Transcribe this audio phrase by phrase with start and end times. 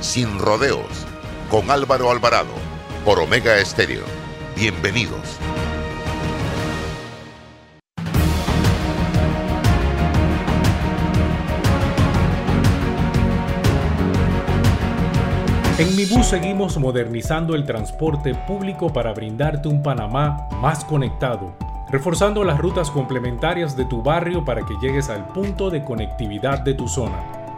[0.00, 1.06] Sin Rodeos
[1.50, 2.54] con Álvaro Alvarado
[3.04, 4.04] por Omega Estéreo.
[4.56, 5.20] Bienvenidos.
[15.78, 21.52] En Mi Bus seguimos modernizando el transporte público para brindarte un Panamá más conectado,
[21.90, 26.72] reforzando las rutas complementarias de tu barrio para que llegues al punto de conectividad de
[26.72, 27.39] tu zona.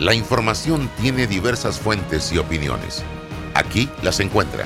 [0.00, 3.04] La información tiene diversas fuentes y opiniones.
[3.54, 4.64] Aquí las encuentra.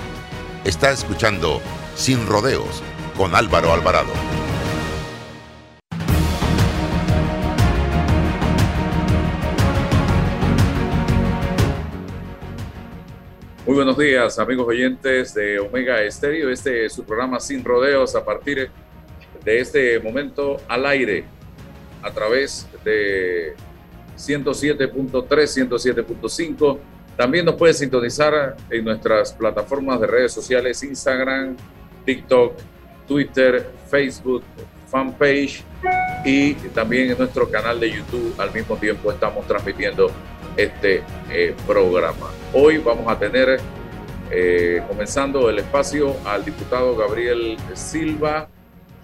[0.65, 1.61] Está escuchando
[1.95, 2.83] Sin Rodeos
[3.15, 4.09] con Álvaro Alvarado.
[13.67, 16.48] Muy buenos días, amigos oyentes de Omega Estéreo.
[16.48, 18.70] Este es su programa Sin Rodeos a partir
[19.45, 21.27] de este momento al aire
[22.03, 23.55] a través de
[24.18, 26.79] 107.3, 107.5.
[27.17, 31.56] También nos puede sintonizar en nuestras plataformas de redes sociales, Instagram,
[32.05, 32.55] TikTok,
[33.07, 34.42] Twitter, Facebook,
[34.86, 35.64] fanpage
[36.24, 38.34] y también en nuestro canal de YouTube.
[38.39, 40.11] Al mismo tiempo estamos transmitiendo
[40.57, 42.30] este eh, programa.
[42.52, 43.61] Hoy vamos a tener,
[44.30, 48.48] eh, comenzando el espacio, al diputado Gabriel Silva,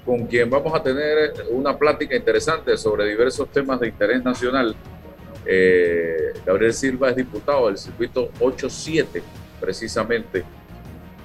[0.05, 4.77] con quien vamos a tener una plática interesante sobre diversos temas de interés nacional
[5.47, 9.23] eh, Gabriel Silva es diputado del circuito 87,
[9.61, 10.45] precisamente.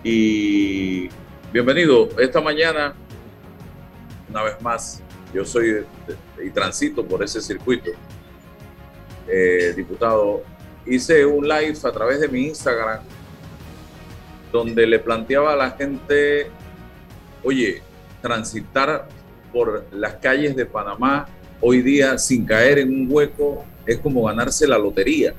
[0.03, 1.09] Y
[1.52, 2.09] bienvenido.
[2.19, 2.94] Esta mañana,
[4.29, 5.02] una vez más,
[5.34, 5.85] yo soy
[6.44, 7.91] y transito por ese circuito,
[9.28, 10.44] eh, diputado.
[10.85, 13.02] Hice un live a través de mi Instagram
[14.52, 16.47] donde le planteaba a la gente,
[17.44, 17.81] oye,
[18.22, 19.08] transitar
[19.53, 21.28] por las calles de Panamá
[21.62, 25.34] hoy día sin caer en un hueco es como ganarse la lotería.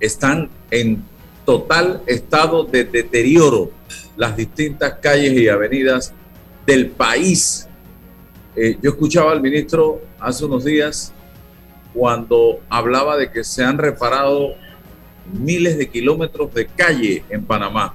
[0.00, 1.04] Están en
[1.44, 3.70] total estado de deterioro
[4.16, 6.12] las distintas calles y avenidas
[6.66, 7.68] del país.
[8.56, 11.12] Eh, yo escuchaba al ministro hace unos días
[11.92, 14.54] cuando hablaba de que se han reparado
[15.32, 17.94] miles de kilómetros de calle en Panamá.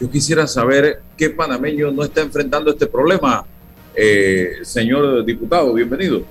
[0.00, 3.44] Yo quisiera saber qué panameño no está enfrentando este problema.
[3.94, 6.22] Eh, señor diputado, bienvenido.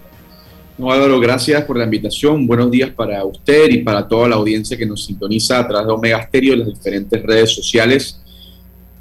[0.78, 2.46] No, Álvaro, gracias por la invitación.
[2.46, 5.94] Buenos días para usted y para toda la audiencia que nos sintoniza a través de
[5.94, 8.20] Omega Stereo y las diferentes redes sociales.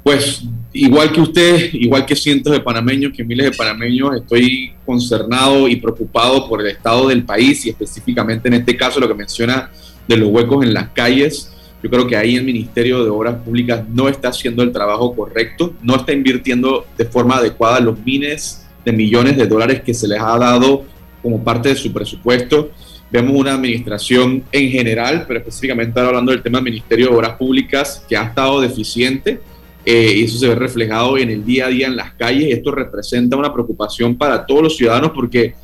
[0.01, 0.41] Pues
[0.71, 5.75] igual que usted, igual que cientos de panameños, que miles de panameños, estoy concernado y
[5.75, 9.69] preocupado por el estado del país y específicamente en este caso lo que menciona
[10.07, 11.51] de los huecos en las calles.
[11.83, 15.73] Yo creo que ahí el Ministerio de Obras Públicas no está haciendo el trabajo correcto,
[15.83, 20.21] no está invirtiendo de forma adecuada los miles de millones de dólares que se les
[20.21, 20.94] ha dado
[21.25, 22.69] como parte de su presupuesto.
[23.09, 28.05] Vemos una administración en general, pero específicamente hablando del tema del Ministerio de Obras Públicas,
[28.07, 29.41] que ha estado deficiente
[29.83, 32.43] eh, y eso se ve reflejado en el día a día en las calles.
[32.43, 35.55] Y esto representa una preocupación para todos los ciudadanos porque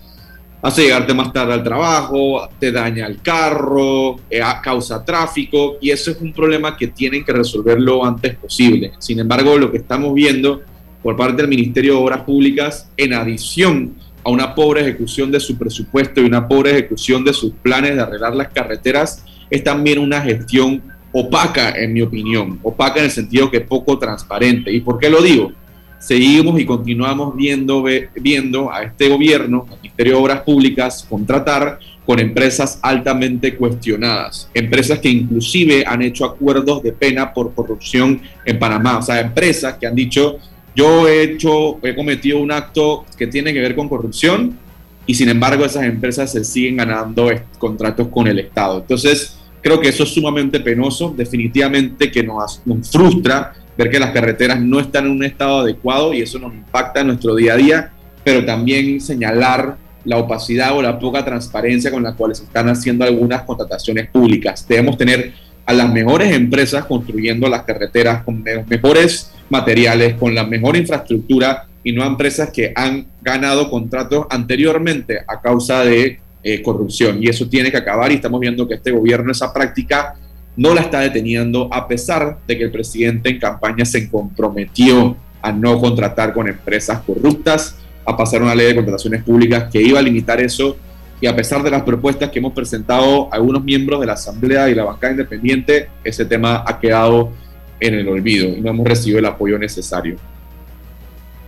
[0.63, 6.09] hace llegarte más tarde al trabajo, te daña el carro, eh, causa tráfico y eso
[6.09, 8.93] es un problema que tienen que resolver lo antes posible.
[8.97, 10.63] Sin embargo, lo que estamos viendo
[11.03, 15.57] por parte del Ministerio de Obras Públicas, en adición a una pobre ejecución de su
[15.57, 20.21] presupuesto y una pobre ejecución de sus planes de arreglar las carreteras, es también una
[20.21, 20.81] gestión
[21.11, 24.71] opaca, en mi opinión, opaca en el sentido que poco transparente.
[24.71, 25.51] ¿Y por qué lo digo?
[25.99, 27.83] Seguimos y continuamos viendo,
[28.15, 34.97] viendo a este gobierno, al Ministerio de Obras Públicas, contratar con empresas altamente cuestionadas, empresas
[34.97, 39.85] que inclusive han hecho acuerdos de pena por corrupción en Panamá, o sea, empresas que
[39.85, 40.39] han dicho,
[40.75, 44.57] yo he hecho, he cometido un acto que tiene que ver con corrupción
[45.05, 48.79] y sin embargo esas empresas se siguen ganando contratos con el Estado.
[48.79, 54.11] Entonces, creo que eso es sumamente penoso, definitivamente que nos, nos frustra ver que las
[54.11, 57.57] carreteras no están en un estado adecuado y eso nos impacta en nuestro día a
[57.57, 57.91] día,
[58.23, 63.05] pero también señalar la opacidad o la poca transparencia con la cual se están haciendo
[63.05, 64.65] algunas contrataciones públicas.
[64.67, 65.33] Debemos tener
[65.65, 71.67] a las mejores empresas construyendo las carreteras con los mejores materiales, con la mejor infraestructura
[71.83, 77.21] y no a empresas que han ganado contratos anteriormente a causa de eh, corrupción.
[77.21, 80.15] Y eso tiene que acabar y estamos viendo que este gobierno esa práctica
[80.55, 85.51] no la está deteniendo a pesar de que el presidente en campaña se comprometió a
[85.51, 87.75] no contratar con empresas corruptas
[88.05, 90.77] a pasar una ley de contrataciones públicas que iba a limitar eso
[91.21, 94.75] y a pesar de las propuestas que hemos presentado algunos miembros de la Asamblea y
[94.75, 97.31] la bancada independiente, ese tema ha quedado
[97.79, 100.15] en el olvido y no hemos recibido el apoyo necesario.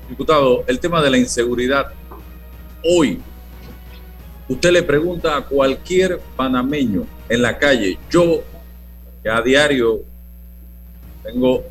[0.08, 1.88] Diputado, el tema de la inseguridad,
[2.84, 3.20] hoy
[4.48, 8.44] usted le pregunta a cualquier panameño en la calle, yo
[9.24, 10.02] que a diario
[11.24, 11.64] tengo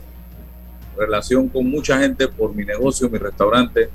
[0.97, 3.91] relación con mucha gente por mi negocio, mi restaurante,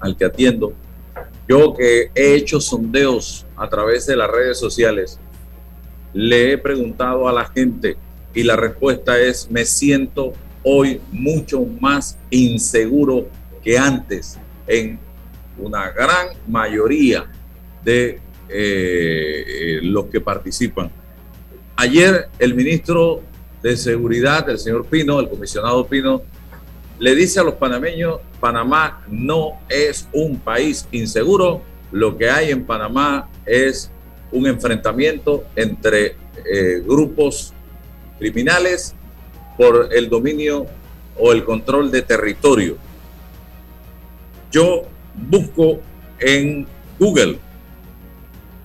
[0.00, 0.72] al que atiendo,
[1.48, 5.18] yo que he hecho sondeos a través de las redes sociales,
[6.12, 7.96] le he preguntado a la gente
[8.34, 10.32] y la respuesta es, me siento
[10.62, 13.28] hoy mucho más inseguro
[13.62, 14.98] que antes en
[15.58, 17.30] una gran mayoría
[17.84, 20.90] de eh, los que participan.
[21.76, 23.22] Ayer el ministro
[23.62, 26.22] de Seguridad, el señor Pino, el comisionado Pino,
[26.98, 31.62] le dice a los panameños, Panamá no es un país inseguro,
[31.92, 33.90] lo que hay en Panamá es
[34.30, 37.52] un enfrentamiento entre eh, grupos
[38.18, 38.94] criminales
[39.56, 40.66] por el dominio
[41.16, 42.76] o el control de territorio.
[44.50, 44.82] Yo
[45.14, 45.80] busco
[46.18, 46.66] en
[46.98, 47.38] Google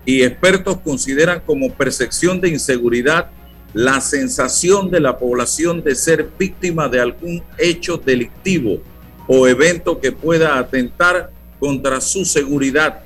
[0.06, 3.30] y expertos consideran como percepción de inseguridad
[3.74, 8.80] la sensación de la población de ser víctima de algún hecho delictivo
[9.27, 13.01] o evento que pueda atentar contra su seguridad,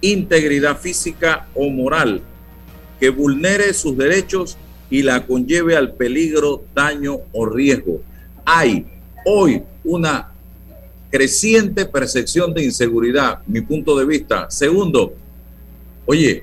[0.00, 2.20] integridad física o moral,
[2.98, 4.56] que vulnere sus derechos
[4.90, 8.00] y la conlleve al peligro, daño o riesgo.
[8.44, 8.86] Hay
[9.24, 10.32] hoy una
[11.10, 14.50] creciente percepción de inseguridad, mi punto de vista.
[14.50, 15.14] Segundo,
[16.06, 16.42] oye,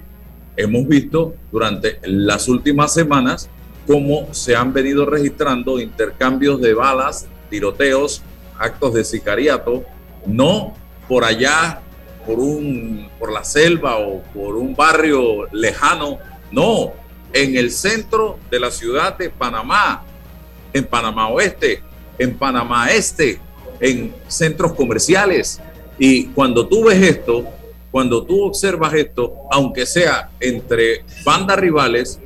[0.56, 3.50] hemos visto durante las últimas semanas
[3.88, 8.22] cómo se han venido registrando intercambios de balas, tiroteos,
[8.58, 9.84] actos de sicariato,
[10.26, 10.74] no
[11.08, 11.82] por allá,
[12.26, 16.18] por, un, por la selva o por un barrio lejano,
[16.52, 16.94] no,
[17.34, 20.04] en el centro de la ciudad de Panamá,
[20.74, 21.84] en Panamá Oeste,
[22.18, 23.40] en Panamá Este,
[23.80, 25.62] en centros comerciales.
[25.98, 27.46] Y cuando tú ves esto,
[27.92, 32.20] cuando tú observas esto, aunque sea entre bandas rivales,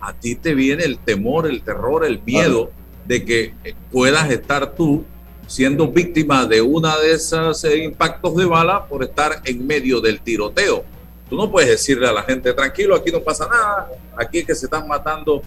[0.00, 2.70] a ti te viene el temor, el terror, el miedo
[3.06, 3.54] de que
[3.90, 5.04] puedas estar tú
[5.46, 10.20] siendo víctima de una de esas eh, impactos de bala por estar en medio del
[10.20, 10.84] tiroteo.
[11.28, 14.54] Tú no puedes decirle a la gente, tranquilo, aquí no pasa nada, aquí es que
[14.54, 15.42] se están matando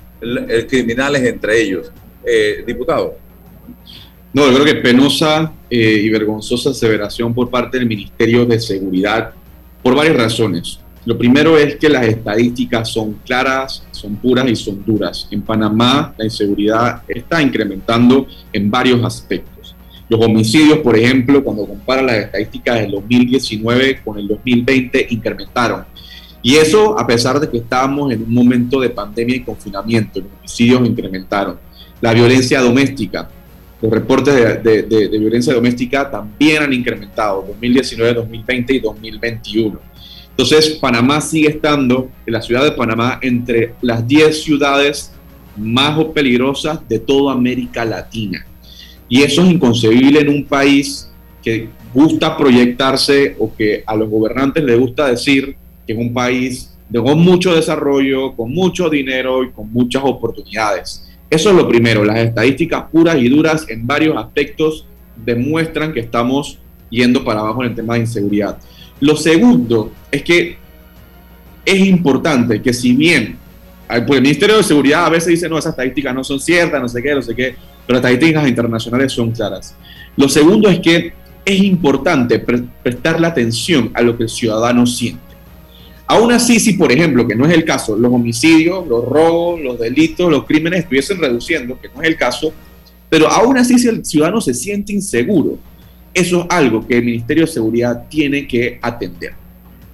[0.70, 1.92] criminales entre ellos.
[2.26, 3.18] Eh, diputado.
[4.32, 9.34] No, yo creo que penosa eh, y vergonzosa aseveración por parte del Ministerio de Seguridad
[9.82, 10.80] por varias razones.
[11.06, 15.28] Lo primero es que las estadísticas son claras, son puras y son duras.
[15.32, 19.76] En Panamá la inseguridad está incrementando en varios aspectos.
[20.08, 25.84] Los homicidios, por ejemplo, cuando compara las estadísticas del 2019 con el 2020, incrementaron.
[26.42, 30.30] Y eso a pesar de que estábamos en un momento de pandemia y confinamiento, los
[30.40, 31.58] homicidios incrementaron.
[32.00, 33.30] La violencia doméstica,
[33.82, 39.93] los reportes de, de violencia doméstica también han incrementado 2019, 2020 y 2021
[40.36, 45.12] entonces, Panamá sigue estando, en la ciudad de Panamá, entre las 10 ciudades
[45.56, 48.44] más peligrosas de toda América Latina.
[49.08, 51.08] Y eso es inconcebible en un país
[51.44, 56.76] que gusta proyectarse o que a los gobernantes les gusta decir que es un país
[56.90, 61.08] de, con mucho desarrollo, con mucho dinero y con muchas oportunidades.
[61.30, 62.04] Eso es lo primero.
[62.04, 66.58] Las estadísticas puras y duras en varios aspectos demuestran que estamos
[66.90, 68.58] yendo para abajo en el tema de inseguridad.
[69.04, 70.56] Lo segundo es que
[71.66, 73.38] es importante que si bien
[73.86, 76.88] pues el Ministerio de Seguridad a veces dice, no, esas estadísticas no son ciertas, no
[76.88, 77.54] sé qué, no sé qué,
[77.86, 79.76] pero las estadísticas internacionales son claras.
[80.16, 81.12] Lo segundo es que
[81.44, 85.22] es importante prestarle atención a lo que el ciudadano siente.
[86.08, 89.78] Aún así, si por ejemplo, que no es el caso, los homicidios, los robos, los
[89.78, 92.54] delitos, los crímenes estuviesen reduciendo, que no es el caso,
[93.10, 95.58] pero aún así si el ciudadano se siente inseguro,
[96.14, 99.34] eso es algo que el Ministerio de Seguridad tiene que atender.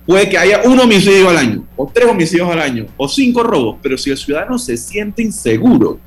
[0.06, 3.78] Puede que haya un homicidio al año, o tres homicidios al año, o cinco robos,
[3.82, 6.00] pero si el ciudadano se siente inseguro,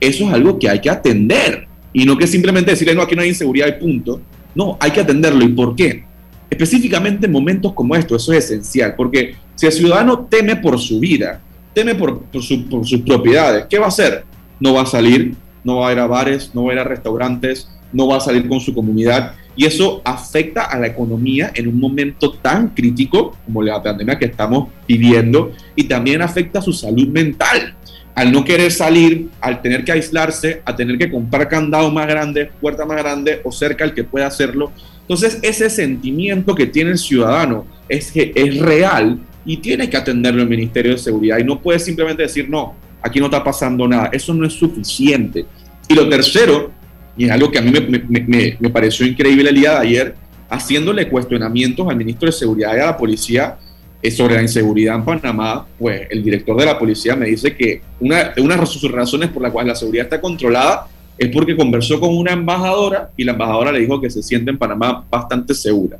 [0.00, 1.68] eso es algo que hay que atender.
[1.92, 4.20] Y no que simplemente decirle, no, aquí no hay inseguridad y punto.
[4.54, 5.44] No, hay que atenderlo.
[5.44, 6.04] ¿Y por qué?
[6.50, 10.98] Específicamente en momentos como estos, eso es esencial, porque si el ciudadano teme por su
[10.98, 11.40] vida,
[11.72, 14.24] teme por, por, sus propiedades, ¿qué va a hacer?
[14.60, 16.84] No va a salir, no va a ir a bares, no va a ir a
[16.84, 19.34] restaurantes, no va a salir con su comunidad.
[19.56, 24.26] Y eso afecta a la economía en un momento tan crítico como la pandemia que
[24.26, 27.74] estamos viviendo y también afecta a su salud mental.
[28.14, 32.50] Al no querer salir, al tener que aislarse, a tener que comprar candado más grande,
[32.60, 34.72] puerta más grande o cerca al que pueda hacerlo.
[35.00, 40.42] Entonces ese sentimiento que tiene el ciudadano es que es real y tiene que atenderlo
[40.42, 44.08] el Ministerio de Seguridad y no puede simplemente decir, no, aquí no está pasando nada.
[44.12, 45.44] Eso no es suficiente.
[45.88, 46.72] Y lo tercero,
[47.16, 50.14] y es algo que a mí me, me, pareció increíble el día de ayer,
[50.48, 53.56] haciéndole cuestionamientos al ministro de Seguridad y a la policía
[54.02, 57.82] eh, sobre la inseguridad en Panamá, pues el director de la policía me dice que
[58.00, 62.00] una, una de sus razones por las cuales la seguridad está controlada es porque conversó
[62.00, 65.98] con una embajadora y la embajadora le dijo que se siente en Panamá bastante segura.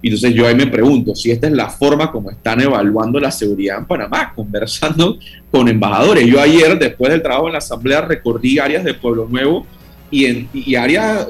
[0.00, 3.30] Y entonces yo ahí me pregunto si esta es la forma como están evaluando la
[3.30, 5.16] seguridad en Panamá, conversando
[5.50, 6.26] con embajadores.
[6.26, 9.66] Yo ayer, después del trabajo en la asamblea, recorrí áreas de Pueblo Nuevo
[10.12, 11.26] y, áreas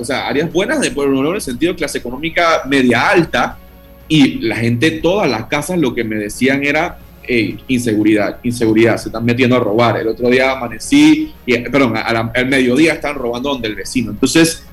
[0.53, 3.59] buenas de Pueblo Nuevo en el sentido de clase económica media alta.
[4.09, 6.99] Y la gente, todas las casas, lo que me decían era
[7.69, 9.97] inseguridad, inseguridad, se están metiendo a robar.
[9.97, 14.11] El otro día amanecí, y, perdón, al mediodía están robando donde el vecino.
[14.11, 14.65] Entonces,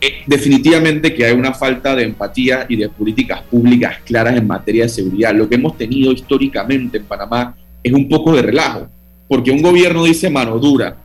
[0.00, 4.82] eh, definitivamente que hay una falta de empatía y de políticas públicas claras en materia
[4.82, 5.34] de seguridad.
[5.34, 8.88] Lo que hemos tenido históricamente en Panamá es un poco de relajo,
[9.28, 10.96] porque un gobierno dice mano dura,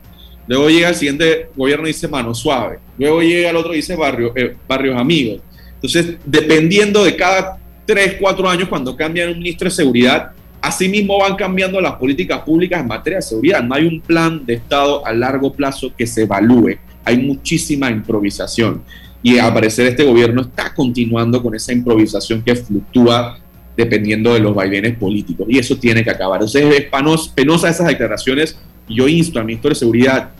[0.50, 3.96] luego llega el siguiente gobierno y dice mano suave, luego llega el otro y dice
[3.96, 5.40] barrio, eh, barrios amigos.
[5.74, 11.36] Entonces, dependiendo de cada tres, cuatro años, cuando cambian un ministro de seguridad, Asimismo van
[11.36, 13.62] cambiando las políticas públicas en materia de seguridad.
[13.62, 18.82] No hay un plan de Estado a largo plazo que se evalúe hay muchísima improvisación.
[19.22, 23.38] Y al parecer este gobierno está continuando con esa improvisación que fluctúa
[23.76, 25.46] dependiendo de los vaivenes políticos.
[25.48, 26.40] Y eso tiene que acabar.
[26.40, 28.58] Entonces es penosa esas declaraciones.
[28.88, 30.30] Yo insto al ministro de Seguridad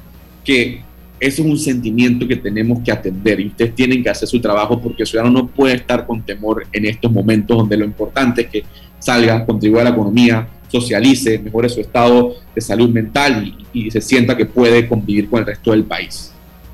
[0.44, 0.82] que
[1.18, 4.80] eso es un sentimiento que tenemos que atender y ustedes tienen que hacer su trabajo
[4.80, 8.48] porque el ciudadano no puede estar con temor en estos momentos donde lo importante es
[8.48, 8.64] que
[8.98, 14.00] salga, contribuya a la economía, socialice, mejore su estado de salud mental y, y se
[14.00, 16.32] sienta que puede convivir con el resto del país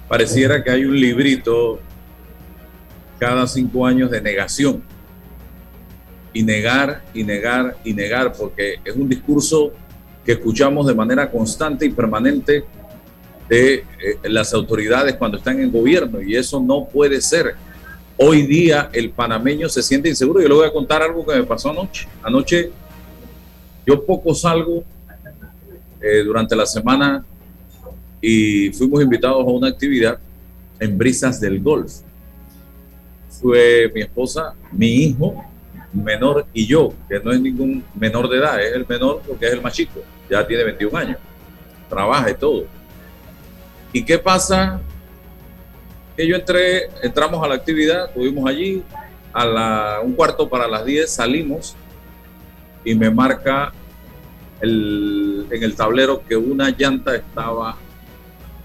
[0.09, 1.81] pareciera que hay un librito
[3.19, 4.83] cada cinco años de negación.
[6.33, 9.73] Y negar, y negar, y negar, porque es un discurso
[10.25, 12.65] que escuchamos de manera constante y permanente
[13.49, 13.85] de eh,
[14.25, 17.55] las autoridades cuando están en gobierno, y eso no puede ser.
[18.19, 20.41] Hoy día el panameño se siente inseguro.
[20.41, 22.09] Yo le voy a contar algo que me pasó anoche.
[22.23, 22.71] Anoche
[23.87, 24.83] yo poco salgo
[26.01, 27.25] eh, durante la semana
[28.21, 30.19] y fuimos invitados a una actividad
[30.81, 31.93] en Brisas del Golf.
[33.29, 35.45] Fue mi esposa, mi hijo
[35.93, 39.53] menor y yo, que no es ningún menor de edad, es el menor porque es
[39.53, 41.19] el más chico, ya tiene 21 años,
[41.89, 42.65] trabaja y todo.
[43.97, 44.79] ¿Y qué pasa?
[46.15, 48.83] Que yo entré, entramos a la actividad, estuvimos allí,
[49.33, 51.75] a la, un cuarto para las 10 salimos
[52.85, 53.73] y me marca
[54.61, 57.79] el, en el tablero que una llanta estaba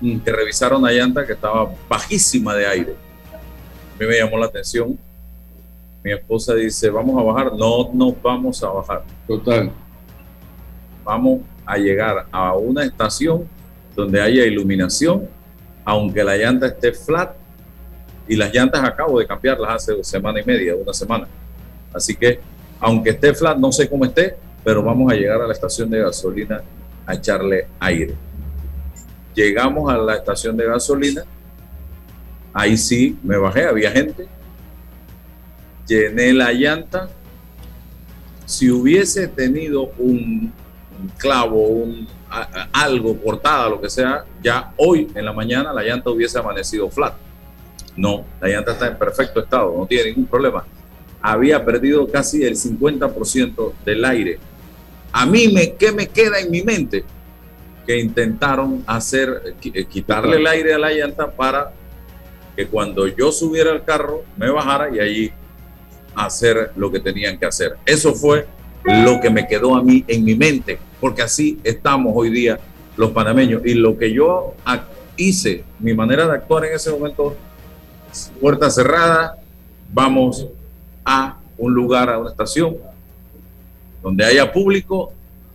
[0.01, 2.95] que revisaron la llanta que estaba bajísima de aire.
[3.31, 4.99] A mí me llamó la atención.
[6.03, 7.53] Mi esposa dice, vamos a bajar.
[7.53, 9.05] No, no vamos a bajar.
[9.25, 9.71] Total.
[11.05, 13.47] Vamos a llegar a una estación
[13.95, 15.27] donde haya iluminación,
[15.85, 17.35] aunque la llanta esté flat.
[18.27, 21.27] Y las llantas acabo de cambiarlas hace semana y media, una semana.
[21.93, 22.39] Así que,
[22.79, 25.99] aunque esté flat, no sé cómo esté, pero vamos a llegar a la estación de
[25.99, 26.61] gasolina
[27.05, 28.15] a echarle aire.
[29.33, 31.23] Llegamos a la estación de gasolina,
[32.53, 34.27] ahí sí me bajé, había gente,
[35.87, 37.09] llené la llanta.
[38.45, 40.51] Si hubiese tenido un,
[41.17, 42.07] clavo, un,
[42.71, 47.13] algo cortada, lo que sea, ya hoy en la mañana la llanta hubiese amanecido flat.
[47.95, 50.65] No, la llanta está en perfecto estado, no tiene ningún problema.
[51.21, 54.39] Había perdido casi el 50% del aire.
[55.11, 57.03] A mí, me, ¿qué me queda en mi mente?
[57.85, 61.73] que intentaron hacer, eh, quitarle el aire a la llanta para
[62.55, 65.31] que cuando yo subiera al carro me bajara y allí
[66.15, 67.77] hacer lo que tenían que hacer.
[67.85, 68.45] Eso fue
[68.83, 72.59] lo que me quedó a mí en mi mente, porque así estamos hoy día
[72.95, 73.63] los panameños.
[73.65, 74.53] Y lo que yo
[75.17, 77.35] hice, mi manera de actuar en ese momento,
[78.39, 79.37] puerta cerrada,
[79.91, 80.47] vamos
[81.03, 82.77] a un lugar, a una estación,
[84.01, 85.11] donde haya público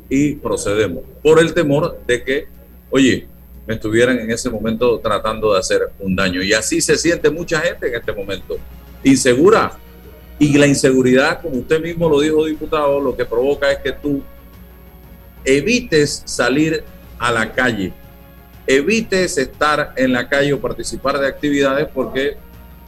[0.09, 2.47] y procedemos, por el temor de que,
[2.91, 3.27] oye,
[3.67, 6.43] me estuvieran en ese momento tratando de hacer un daño.
[6.43, 8.57] Y así se siente mucha gente en este momento,
[9.03, 9.73] insegura.
[10.39, 14.23] Y la inseguridad, como usted mismo lo dijo, diputado, lo que provoca es que tú
[15.47, 16.85] evites salir
[17.19, 17.93] a la calle,
[18.67, 22.37] evites estar en la calle o participar de actividades porque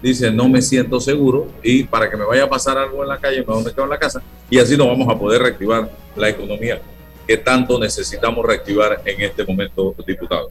[0.03, 3.19] dice no me siento seguro y para que me vaya a pasar algo en la
[3.19, 6.29] calle me voy a en la casa y así no vamos a poder reactivar la
[6.29, 6.81] economía
[7.29, 10.51] que tanto necesitamos reactivar en este momento, diputado.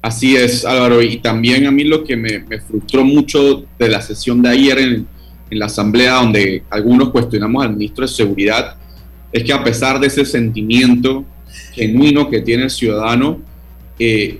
[0.00, 4.40] Así es, Álvaro, y también a mí lo que me, frustró mucho de la sesión
[4.40, 5.08] de ayer en
[5.50, 8.76] la Asamblea, donde algunos cuestionamos al ministro de Seguridad,
[9.34, 11.24] es que a pesar de ese sentimiento
[11.72, 13.40] genuino que tiene el ciudadano,
[13.98, 14.38] eh,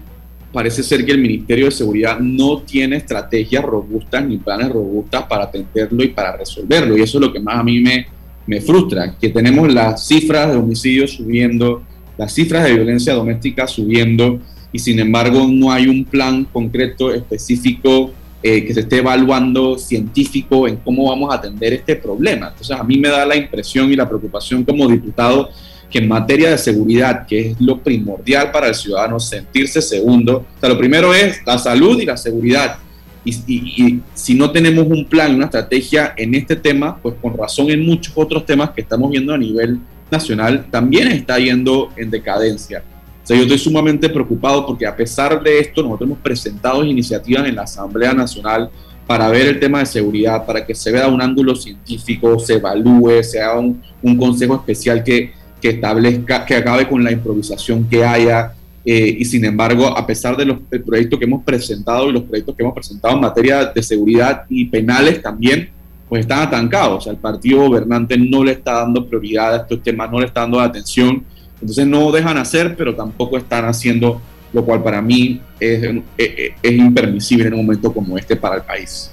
[0.53, 5.45] parece ser que el Ministerio de Seguridad no tiene estrategias robustas ni planes robustas para
[5.45, 6.97] atenderlo y para resolverlo.
[6.97, 8.07] Y eso es lo que más a mí me,
[8.47, 11.83] me frustra, que tenemos las cifras de homicidios subiendo,
[12.17, 14.39] las cifras de violencia doméstica subiendo,
[14.73, 18.13] y sin embargo no hay un plan concreto, específico,
[18.47, 22.49] eh, que se esté evaluando científico en cómo vamos a atender este problema.
[22.49, 25.49] Entonces a mí me da la impresión y la preocupación como diputado
[25.91, 30.61] que en materia de seguridad, que es lo primordial para el ciudadano, sentirse segundo, o
[30.61, 32.77] sea, lo primero es la salud y la seguridad.
[33.25, 37.87] Y, si no tenemos un plan, una estrategia en este tema, pues con razón en
[37.87, 42.85] muchos otros temas que estamos viendo a nivel nacional, también está yendo en decadencia.
[43.25, 47.49] O sea, yo estoy sumamente preocupado porque a pesar de esto, nosotros hemos presentado iniciativas
[47.49, 48.69] en la Asamblea Nacional
[49.07, 53.23] para ver el tema de seguridad, para que se vea un ángulo científico, se evalúe,
[53.23, 58.05] se haga un, un consejo especial que, que establezca, que acabe con la improvisación que
[58.05, 58.53] haya.
[58.85, 62.55] Eh, y sin embargo, a pesar de los proyectos que hemos presentado y los proyectos
[62.55, 65.71] que hemos presentado en materia de seguridad y penales también,
[66.07, 66.99] pues están atancados.
[66.99, 70.27] O sea, el partido gobernante no le está dando prioridad a estos temas, no le
[70.27, 71.25] está dando atención.
[71.65, 74.21] Entonces no dejan hacer, pero tampoco están haciendo,
[74.53, 75.83] lo cual para mí es,
[76.19, 79.11] es, es impermisible en un momento como este para el país.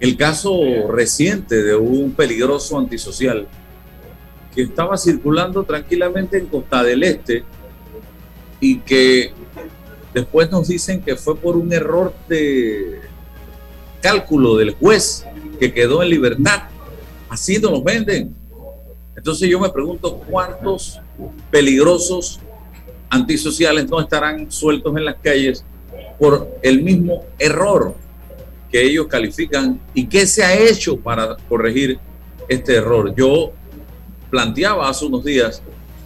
[0.00, 0.58] El caso
[0.90, 3.46] reciente de un peligroso antisocial
[4.54, 7.44] que estaba circulando tranquilamente en Costa del Este
[8.58, 9.34] y que
[10.14, 13.00] después nos dicen que fue por un error de
[14.00, 15.26] cálculo del juez
[15.58, 16.62] que quedó en libertad.
[17.28, 18.34] Así nos venden.
[19.14, 20.98] Entonces yo me pregunto cuántos
[21.50, 22.40] peligrosos
[23.08, 25.64] antisociales no estarán sueltos en las calles
[26.18, 27.94] por el mismo error
[28.70, 31.98] que ellos califican y qué se ha hecho para corregir
[32.48, 33.14] este error.
[33.16, 33.52] Yo
[34.30, 35.62] planteaba hace unos días,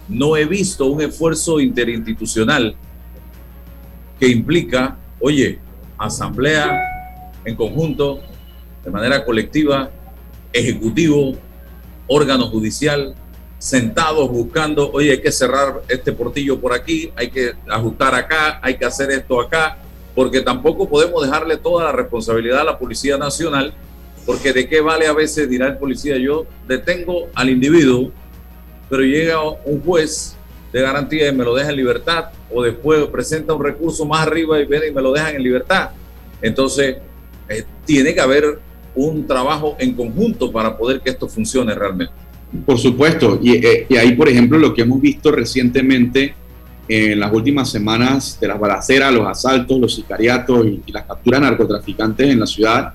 [0.07, 2.75] no he visto un esfuerzo interinstitucional
[4.19, 5.59] que implica, oye,
[5.97, 6.81] asamblea
[7.43, 8.21] en conjunto,
[8.83, 9.91] de manera colectiva,
[10.53, 11.33] ejecutivo,
[12.07, 13.15] órgano judicial,
[13.57, 18.77] sentados buscando, oye, hay que cerrar este portillo por aquí, hay que ajustar acá, hay
[18.77, 19.77] que hacer esto acá,
[20.13, 23.73] porque tampoco podemos dejarle toda la responsabilidad a la Policía Nacional
[24.25, 28.11] porque de qué vale a veces, dirá el policía, yo detengo al individuo,
[28.89, 30.35] pero llega un juez
[30.73, 34.59] de garantía y me lo deja en libertad, o después presenta un recurso más arriba
[34.59, 35.91] y viene y me lo dejan en libertad.
[36.41, 36.97] Entonces,
[37.47, 38.59] eh, tiene que haber
[38.95, 42.13] un trabajo en conjunto para poder que esto funcione realmente.
[42.65, 46.33] Por supuesto, y, eh, y ahí, por ejemplo, lo que hemos visto recientemente
[46.87, 52.29] en las últimas semanas de las balaceras, los asaltos, los sicariatos y, las capturas narcotraficantes
[52.29, 52.93] en la ciudad,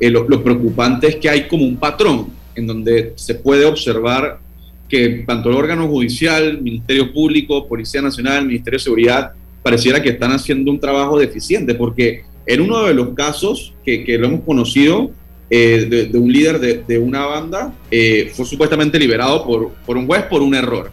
[0.00, 4.40] eh, lo, preocupante es que hay como un patrón en donde se puede observar
[4.88, 9.32] que tanto el órgano judicial, Ministerio Público, Policía Nacional, Ministerio de Seguridad,
[9.62, 14.16] pareciera que están haciendo un trabajo deficiente, porque en uno de los casos que, que
[14.16, 15.10] lo hemos conocido,
[15.48, 20.42] eh, de, un líder de, una banda, eh, fue supuestamente liberado por, un juez por
[20.42, 20.90] un error.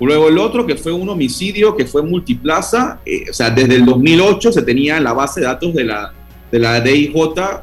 [0.00, 3.00] Luego el otro, que fue un homicidio, que fue multiplaza,
[3.30, 6.12] o sea, desde el 2008 se tenía en la base de datos de la,
[6.52, 7.12] de la DIJ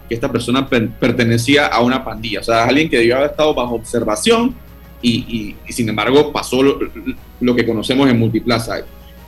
[0.10, 3.76] que esta persona pertenecía a una pandilla, o sea, alguien que debió haber estado bajo
[3.76, 4.56] observación
[5.02, 8.82] y, sin embargo pasó lo, que conocemos en Multiplaza.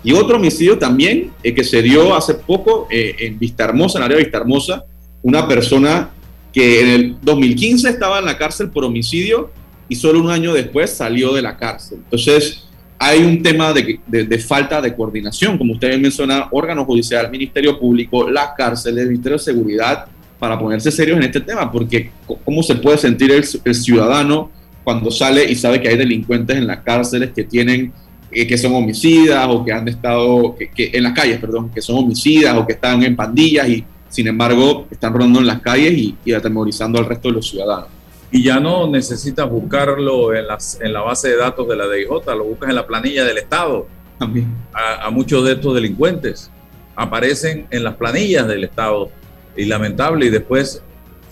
[0.04, 4.02] Y otro homicidio también eh, que se dio hace poco eh, en Vista Hermosa, en
[4.02, 4.86] el área de Vista Hermosa,
[5.22, 6.10] una persona
[6.54, 9.52] que en el 2015 estaba en la cárcel por homicidio
[9.88, 12.00] y solo un año después salió de la cárcel.
[12.04, 12.66] Entonces,
[12.98, 18.30] hay un tema de, de, falta de coordinación, como ustedes mencionan, órgano judicial, Ministerio Público,
[18.30, 20.06] las cárceles, Ministerio de Seguridad,
[20.38, 22.12] para ponerse serios en este tema, porque
[22.44, 24.50] cómo se puede sentir el, ciudadano
[24.84, 27.92] cuando sale y sabe que hay delincuentes en las cárceles que tienen
[28.32, 32.56] eh, que son homicidas o que han estado en las calles, perdón, que son homicidas
[32.58, 36.34] o que están en pandillas y sin embargo están rondando en las calles y, y
[36.34, 37.88] atemorizando al resto de los ciudadanos.
[38.30, 42.10] Y ya no necesitas buscarlo en, las, en la base de datos de la DIJ,
[42.28, 43.88] lo buscas en la planilla del Estado.
[44.20, 44.54] También.
[44.74, 46.52] A, a muchos de estos delincuentes
[46.96, 49.10] aparecen en las planillas del Estado
[49.56, 50.84] y lamentable y después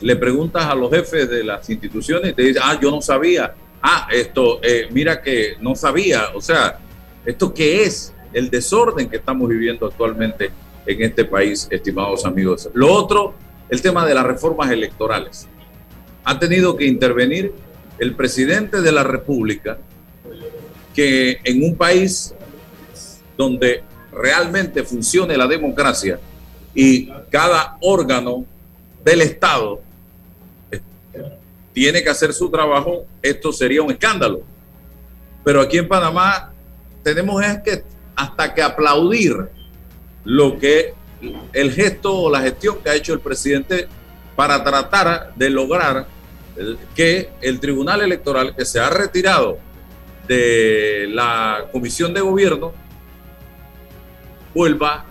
[0.01, 3.53] le preguntas a los jefes de las instituciones y te dicen, ah, yo no sabía,
[3.81, 6.79] ah, esto, eh, mira que no sabía, o sea,
[7.25, 8.13] ¿esto qué es?
[8.31, 10.51] El desorden que estamos viviendo actualmente
[10.89, 12.67] en este país, estimados amigos.
[12.73, 13.35] Lo otro,
[13.69, 15.47] el tema de las reformas electorales.
[16.23, 17.53] Ha tenido que intervenir
[17.99, 19.77] el presidente de la República,
[20.95, 22.33] que en un país
[23.37, 26.19] donde realmente funcione la democracia
[26.73, 28.45] y cada órgano
[29.03, 29.81] del Estado
[31.71, 34.41] tiene que hacer su trabajo, esto sería un escándalo.
[35.43, 36.51] Pero aquí en Panamá
[37.03, 37.83] tenemos que
[38.15, 39.49] hasta que aplaudir
[40.23, 40.93] lo que
[41.53, 43.87] el gesto o la gestión que ha hecho el presidente
[44.35, 46.07] para tratar de lograr
[46.95, 49.59] que el Tribunal Electoral, que se ha retirado
[50.27, 52.73] de la Comisión de Gobierno,
[54.53, 55.05] vuelva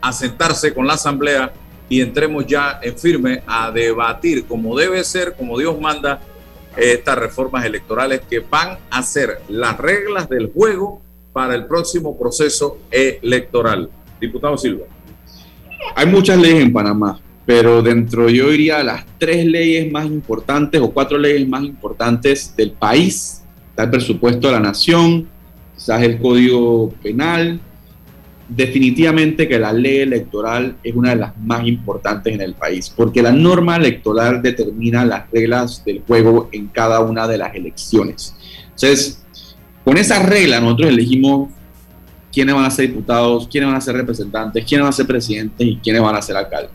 [0.00, 1.52] a sentarse con la Asamblea
[1.88, 6.20] y entremos ya en firme a debatir como debe ser, como Dios manda,
[6.76, 12.78] estas reformas electorales que van a ser las reglas del juego para el próximo proceso
[12.90, 13.90] electoral.
[14.20, 14.84] Diputado Silva.
[15.96, 20.90] Hay muchas leyes en Panamá, pero dentro yo diría las tres leyes más importantes o
[20.90, 23.42] cuatro leyes más importantes del país.
[23.70, 25.28] Está el presupuesto de la nación,
[25.76, 27.60] quizás el código penal,
[28.50, 33.22] definitivamente que la ley electoral es una de las más importantes en el país, porque
[33.22, 38.34] la norma electoral determina las reglas del juego en cada una de las elecciones.
[38.70, 39.22] Entonces,
[39.84, 41.50] con esa regla nosotros elegimos
[42.32, 45.66] quiénes van a ser diputados, quiénes van a ser representantes, quiénes van a ser presidentes
[45.66, 46.70] y quiénes van a ser alcaldes.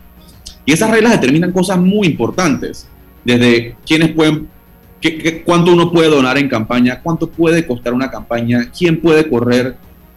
[0.64, 2.88] Y esas reglas determinan cosas muy importantes,
[3.24, 4.48] desde quiénes pueden,
[5.00, 9.76] qué, cuánto uno puede donar en campaña, cuánto puede costar una campaña, quién puede correr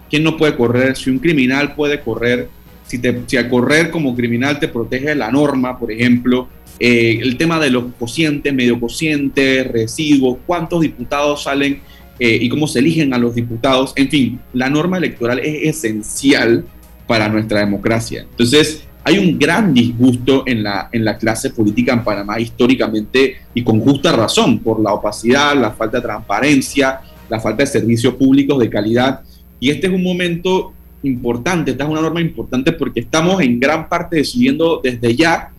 [0.09, 0.95] ¿Quién no puede correr?
[0.97, 2.49] Si un criminal puede correr,
[2.85, 6.49] si, te, si a correr como criminal te protege la norma, por ejemplo,
[6.79, 11.81] eh, el tema de los cocientes, medio cocientes, residuos, cuántos diputados salen
[12.19, 13.93] eh, y cómo se eligen a los diputados.
[13.95, 16.65] En fin, la norma electoral es esencial
[17.07, 18.25] para nuestra democracia.
[18.29, 23.63] Entonces, hay un gran disgusto en la, en la clase política en Panamá históricamente y
[23.63, 28.59] con justa razón por la opacidad, la falta de transparencia, la falta de servicios públicos
[28.59, 29.21] de calidad
[29.59, 33.87] y este es un momento importante, esta es una norma importante porque estamos en gran
[33.87, 35.51] parte decidiendo desde ya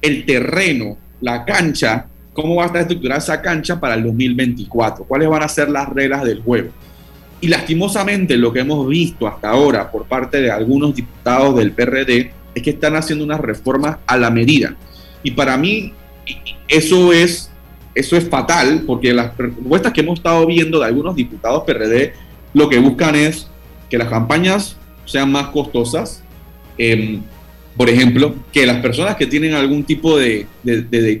[0.00, 5.28] el terreno, la cancha, cómo va a estar estructurada esa cancha para el 2024, cuáles
[5.28, 6.70] van a ser las reglas del juego.
[7.40, 12.32] Y lastimosamente lo que hemos visto hasta ahora por parte de algunos diputados del PRD
[12.54, 14.76] es que están haciendo unas reformas a la medida.
[15.22, 15.92] Y para mí
[16.68, 17.50] eso es,
[17.94, 22.14] eso es fatal porque las propuestas que hemos estado viendo de algunos diputados PRD
[22.52, 23.48] lo que buscan es
[23.90, 26.22] que las campañas sean más costosas.
[26.78, 27.22] Em,
[27.76, 30.46] por ejemplo, que las personas que tienen algún tipo de,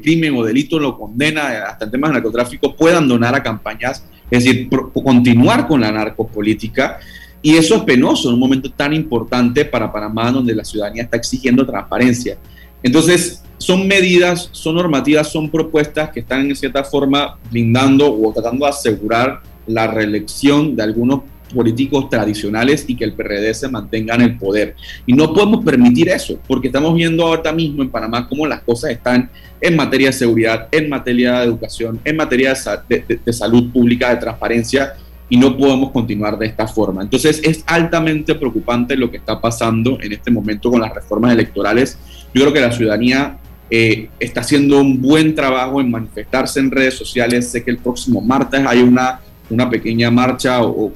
[0.02, 4.44] crimen o delito lo condena hasta en temas de narcotráfico puedan donar a campañas, es
[4.44, 6.98] decir, continuar con la narcopolítica.
[7.42, 11.16] Y eso es penoso en un momento tan importante para Panamá, donde la ciudadanía está
[11.16, 12.38] exigiendo transparencia.
[12.82, 18.64] Entonces, son medidas, son normativas, son propuestas que están en cierta forma blindando o tratando
[18.64, 21.22] de asegurar la reelección de algunos
[21.54, 24.74] políticos tradicionales y que el PRD se mantenga en el poder.
[25.06, 28.90] Y no podemos permitir eso, porque estamos viendo ahora mismo en Panamá cómo las cosas
[28.90, 32.54] están en materia de seguridad, en materia de educación, en materia
[32.88, 34.94] de, salud pública, de transparencia,
[35.28, 37.02] y no podemos continuar de esta forma.
[37.02, 41.98] Entonces es altamente preocupante lo que está pasando en este momento con las reformas electorales.
[42.34, 43.38] Yo creo que la ciudadanía
[43.70, 47.48] eh, está haciendo un buen trabajo en manifestarse en redes sociales.
[47.50, 50.92] Sé que el próximo martes hay una una pequeña marcha o,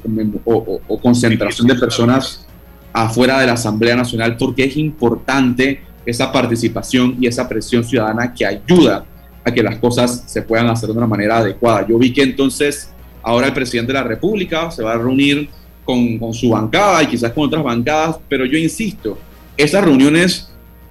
[1.02, 2.46] concentración de personas
[2.92, 8.46] afuera de la Asamblea Nacional porque es importante esa participación y esa presión ciudadana que
[8.46, 9.04] ayuda
[9.44, 11.87] a que las cosas se puedan hacer de una manera adecuada.
[11.87, 12.90] Yo vi que entonces
[13.22, 15.48] ahora el presidente de la República se va a reunir
[15.84, 19.18] con, con su bancada y quizás con otras bancadas, pero yo insisto,
[19.56, 20.50] esas reuniones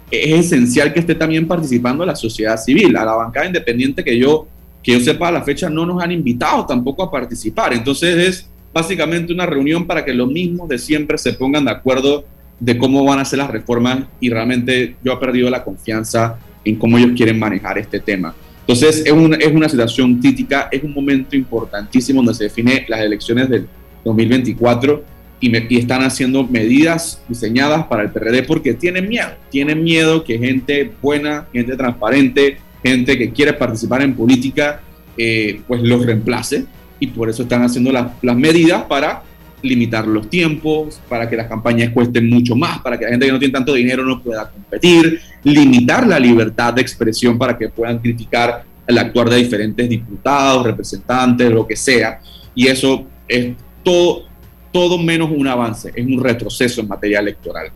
[0.09, 4.47] es esencial que esté también participando la sociedad civil, a la bancada independiente que yo
[4.83, 7.73] que yo sepa, a la fecha no nos han invitado tampoco a participar.
[7.73, 12.25] Entonces es básicamente una reunión para que los mismos de siempre se pongan de acuerdo
[12.59, 16.75] de cómo van a ser las reformas y realmente yo he perdido la confianza en
[16.75, 18.33] cómo ellos quieren manejar este tema.
[18.61, 22.99] Entonces es una, es una situación crítica, es un momento importantísimo donde se define las
[22.99, 23.67] elecciones del
[24.03, 25.03] 2024
[25.39, 30.37] y, y, están haciendo medidas diseñadas para el PRD porque tienen miedo, tienen miedo que
[30.37, 34.81] gente buena, gente transparente, gente que quiere participar en política,
[35.17, 36.65] eh, pues los reemplace
[36.99, 39.23] y por eso están haciendo las, las medidas para
[39.61, 43.31] limitar los tiempos, para que las campañas cuesten mucho más, para que la gente que
[43.31, 47.99] no tiene tanto dinero no pueda competir, limitar la libertad de expresión para que puedan
[47.99, 52.21] criticar el actuar de diferentes diputados, representantes, lo que sea.
[52.55, 54.25] Y eso es todo,
[54.71, 57.71] todo menos un avance, es un retroceso en materia electoral.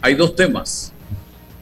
[0.00, 0.93] Hay dos temas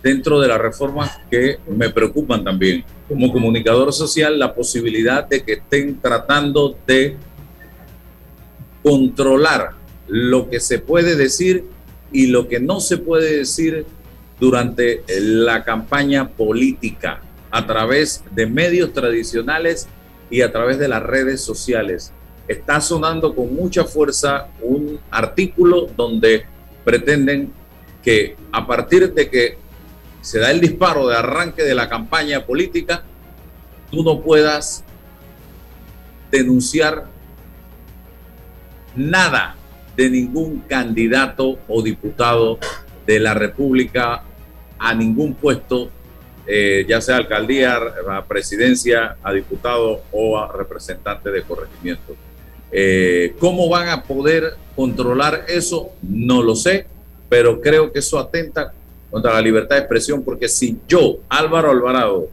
[0.02, 2.84] dentro de la reforma que me preocupan también.
[3.08, 7.16] Como comunicador social, la posibilidad de que estén tratando de
[8.82, 9.72] controlar
[10.08, 11.64] lo que se puede decir
[12.10, 13.86] y lo que no se puede decir
[14.40, 19.86] durante la campaña política a través de medios tradicionales
[20.30, 22.12] y a través de las redes sociales.
[22.48, 26.44] Está sonando con mucha fuerza un artículo donde
[26.84, 27.52] pretenden
[28.02, 29.58] que a partir de que
[30.22, 33.02] se da el disparo de arranque de la campaña política,
[33.90, 34.84] tú no puedas
[36.30, 37.06] denunciar
[38.96, 39.56] nada
[39.96, 42.58] de ningún candidato o diputado
[43.04, 44.22] de la República
[44.78, 45.90] a ningún puesto,
[46.46, 52.16] eh, ya sea alcaldía, a presidencia, a diputado o a representante de corregimiento.
[52.70, 55.90] Eh, ¿Cómo van a poder controlar eso?
[56.00, 56.86] No lo sé,
[57.28, 58.72] pero creo que eso atenta
[59.12, 62.30] contra la libertad de expresión, porque si yo, Álvaro Alvarado,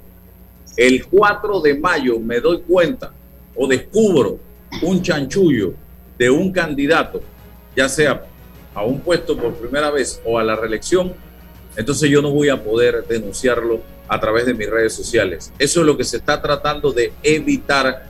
[0.77, 3.11] el 4 de mayo me doy cuenta
[3.53, 4.39] o descubro
[4.81, 5.73] un chanchullo
[6.17, 7.19] de un candidato,
[7.75, 8.23] ya sea
[8.73, 11.11] a un puesto por primera vez o a la reelección,
[11.75, 15.51] entonces yo no voy a poder denunciarlo a través de mis redes sociales.
[15.59, 18.05] Eso es lo que se está tratando de evitar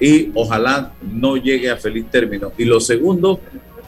[0.00, 2.52] y ojalá no llegue a feliz término.
[2.56, 3.38] Y lo segundo,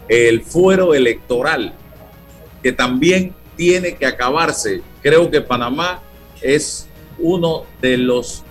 [0.08, 1.72] el fuero electoral,
[2.62, 4.80] que también tiene que acabarse.
[5.02, 6.00] Creo que Panamá
[6.40, 8.42] es uno de los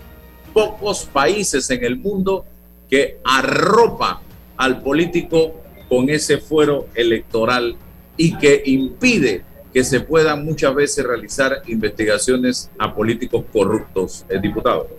[0.54, 2.46] pocos países en el mundo
[2.88, 4.22] que arropa
[4.56, 7.76] al político con ese fuero electoral
[8.18, 9.44] y que impide
[9.74, 14.90] que se puedan muchas veces realizar investigaciones a políticos corruptos, eh, diputado.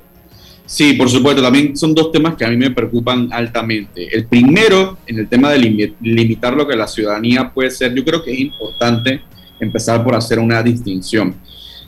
[0.67, 4.09] Sí, por supuesto, también son dos temas que a mí me preocupan altamente.
[4.13, 8.25] El primero, en el tema de limitar lo que la ciudadanía puede ser, yo creo
[8.25, 9.23] que es importante
[9.61, 11.35] empezar por hacer una distinción.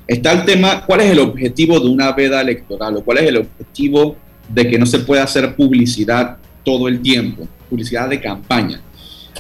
[0.06, 3.36] Está el tema, ¿cuál es el objetivo de una veda electoral o cuál es el
[3.38, 4.16] objetivo
[4.48, 7.48] de que no se pueda hacer publicidad todo el tiempo?
[7.72, 8.82] publicidad de campaña.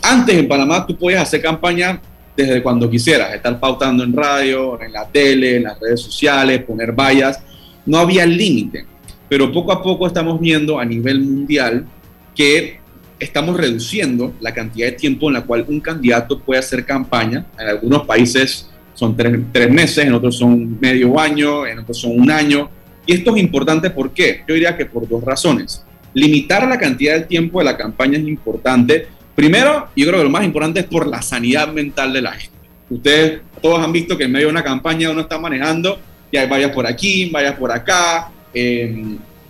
[0.02, 2.00] Antes en Panamá tú podías hacer campaña
[2.34, 6.92] desde cuando quisieras, estar pautando en radio, en la tele, en las redes sociales, poner
[6.92, 7.42] vallas,
[7.84, 8.86] no había límite.
[9.28, 11.86] Pero poco a poco estamos viendo a nivel mundial
[12.34, 12.80] que
[13.22, 17.46] estamos reduciendo la cantidad de tiempo en la cual un candidato puede hacer campaña.
[17.58, 22.30] En algunos países son tres, meses, en otros son medio año, en otros son un
[22.30, 22.68] año.
[23.06, 24.42] Y esto es importante, ¿por qué?
[24.46, 28.26] Yo diría que por dos razones limitar la cantidad de tiempo de la campaña es
[28.26, 29.06] importante.
[29.34, 32.56] Primero, yo creo que lo más importante es por la sanidad mental de la gente.
[32.90, 35.98] Ustedes todos han visto que en medio de una campaña uno está manejando
[36.30, 38.30] y hay vayas por aquí, vayas por acá,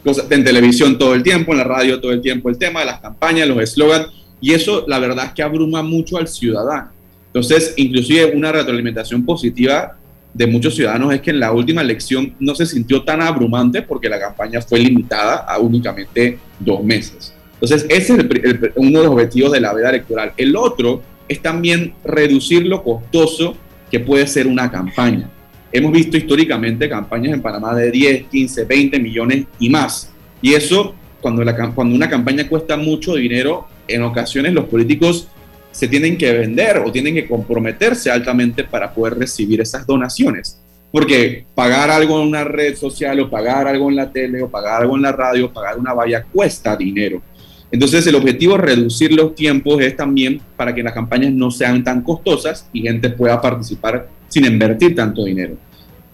[0.04, 3.00] en, televisión todo el tiempo, en la radio todo el tiempo, el tema de las
[3.00, 4.08] campañas, los eslogans,
[4.40, 6.90] y eso la verdad es que abruma mucho al ciudadano.
[7.26, 9.96] Entonces, inclusive una retroalimentación positiva
[10.34, 14.08] de muchos ciudadanos es que en la última elección no se sintió tan abrumante porque
[14.08, 17.34] la campaña fue limitada a únicamente dos meses.
[17.54, 20.32] Entonces, ese es uno de los objetivos de la veda electoral.
[20.36, 23.56] El otro es también reducir lo costoso
[23.90, 25.30] que puede ser una campaña.
[25.72, 30.12] Hemos visto históricamente campañas en Panamá de 10, 15, 20 millones y más.
[30.42, 35.28] Y eso, cuando, la, cuando una campaña cuesta mucho dinero, en ocasiones los políticos
[35.70, 40.61] se tienen que vender o tienen que comprometerse altamente para poder recibir esas donaciones.
[40.90, 44.82] Porque pagar algo en una red social o pagar algo en la tele o pagar
[44.82, 47.22] algo en la radio, pagar una valla cuesta dinero.
[47.70, 51.82] Entonces el objetivo de reducir los tiempos es también para que las campañas no sean
[51.82, 55.56] tan costosas y gente pueda participar sin invertir tanto dinero.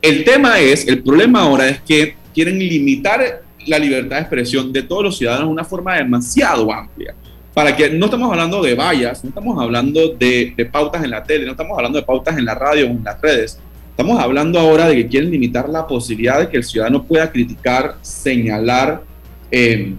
[0.03, 4.83] El tema es, el problema ahora es que quieren limitar la libertad de expresión de
[4.83, 7.15] todos los ciudadanos de una forma demasiado amplia
[7.55, 11.45] para que no estamos hablando de vallas, no estamos hablando de, pautas en la tele,
[11.45, 13.59] no estamos hablando de pautas en la radio o en las redes.
[13.91, 17.97] Estamos hablando ahora de que quieren limitar la posibilidad de que el ciudadano pueda criticar,
[18.01, 19.03] señalar,
[19.51, 19.97] em,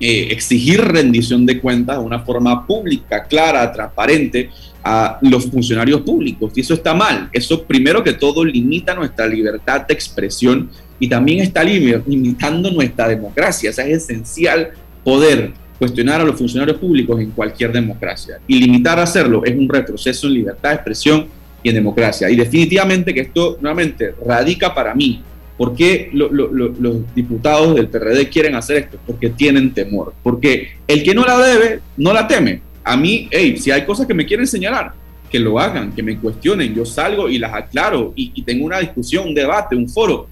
[0.00, 4.50] eh, exigir rendición de cuentas de una forma pública, clara, transparente
[4.82, 6.52] a los funcionarios públicos.
[6.54, 7.28] Y eso está mal.
[7.32, 13.70] Eso primero que todo limita nuestra libertad de expresión y también está limitando nuestra democracia.
[13.70, 14.70] Es esencial
[15.04, 18.38] poder cuestionar a los funcionarios públicos en cualquier democracia.
[18.46, 21.26] Y limitar a hacerlo es un retroceso en libertad de expresión
[21.62, 22.28] y en democracia.
[22.30, 25.22] Y definitivamente que esto nuevamente radica para mí.
[25.56, 28.98] ¿Por qué los diputados del PRD quieren hacer esto?
[29.04, 30.14] Porque tienen temor.
[30.22, 32.62] Porque el que no la debe, no la teme.
[32.88, 34.94] A mí, hey, si hay cosas que me quieren señalar,
[35.30, 36.74] que lo hagan, que me cuestionen.
[36.74, 40.26] Yo salgo y las aclaro y, tengo una discusión, un debate, un foro.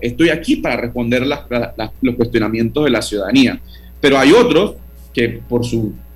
[0.00, 3.60] estoy aquí para responder los cuestionamientos de la ciudadanía.
[4.00, 4.76] Pero hay otros
[5.12, 5.62] que por,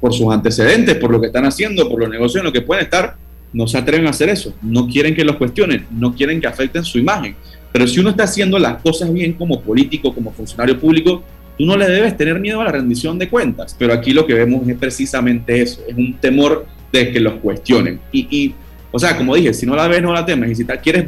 [0.00, 2.84] por sus antecedentes, por lo que están haciendo, por los negocios en los que pueden
[2.84, 3.16] estar,
[3.52, 4.54] no se atreven a hacer eso.
[4.62, 7.36] No quieren que los cuestionen, no quieren que afecten su imagen.
[7.70, 11.22] Pero si uno está haciendo las cosas bien como político, como funcionario público,
[11.58, 13.74] tú no le debes tener miedo a la rendición de cuentas.
[13.78, 18.00] Pero aquí lo que vemos es precisamente eso, es un temor de que los cuestionen.
[18.12, 18.54] Y,
[18.90, 20.50] o sea, como dije, si no la ves, no la temes.
[20.50, 21.06] Y si quieres,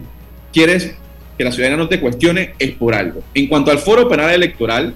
[0.53, 0.95] quieres
[1.37, 3.23] que la ciudadanía no te cuestione, es por algo.
[3.35, 4.95] En cuanto al foro penal electoral,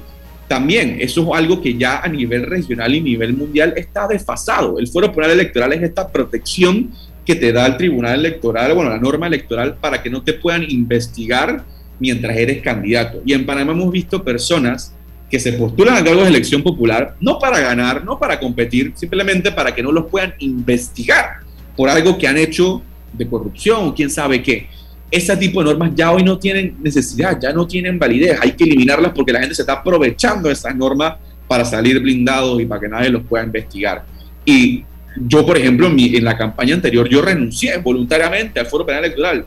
[0.49, 4.79] también eso es algo que ya a nivel regional y nivel mundial está desfasado.
[4.79, 6.91] El Foro Penal Electoral es esta protección
[7.27, 10.65] que te da el Tribunal Electoral, bueno, la norma electoral para que no te puedan
[10.67, 11.63] investigar
[12.01, 13.21] mientras eres candidato.
[13.27, 14.95] Y en Panamá hemos visto personas
[15.31, 19.53] que se postulan a cargos de elección popular, no para ganar, no para competir, simplemente
[19.53, 21.41] para que no los puedan investigar
[21.77, 24.69] por algo que han hecho de corrupción o quién sabe qué
[25.11, 28.65] ese tipo de normas ya hoy no tienen necesidad, ya no tienen validez, hay que
[28.65, 31.15] eliminarlas porque la gente se está aprovechando de esas normas
[31.47, 34.05] para salir blindados y para que nadie los pueda investigar.
[34.45, 34.85] Y
[35.17, 39.47] yo, por ejemplo, en, la campaña anterior, yo renuncié voluntariamente al Foro Penal Electoral.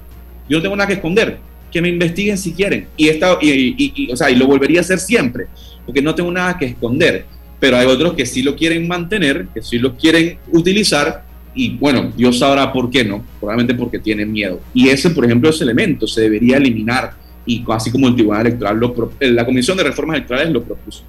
[0.49, 1.37] Yo no tengo nada que esconder,
[1.71, 2.87] que me investiguen si quieren.
[2.97, 5.45] Y, esta, y, o sea, y lo volvería a hacer siempre,
[5.85, 7.25] porque no tengo nada que esconder.
[7.59, 12.11] Pero hay otros que sí lo quieren mantener, que sí lo quieren utilizar y bueno,
[12.15, 14.59] Dios sabrá por qué no, probablemente porque tiene miedo.
[14.73, 17.13] Y ese, por ejemplo, ese elemento se debería eliminar
[17.45, 21.03] y así como el Tribunal Electoral, lo, eh, la Comisión de Reformas Electorales lo propuso.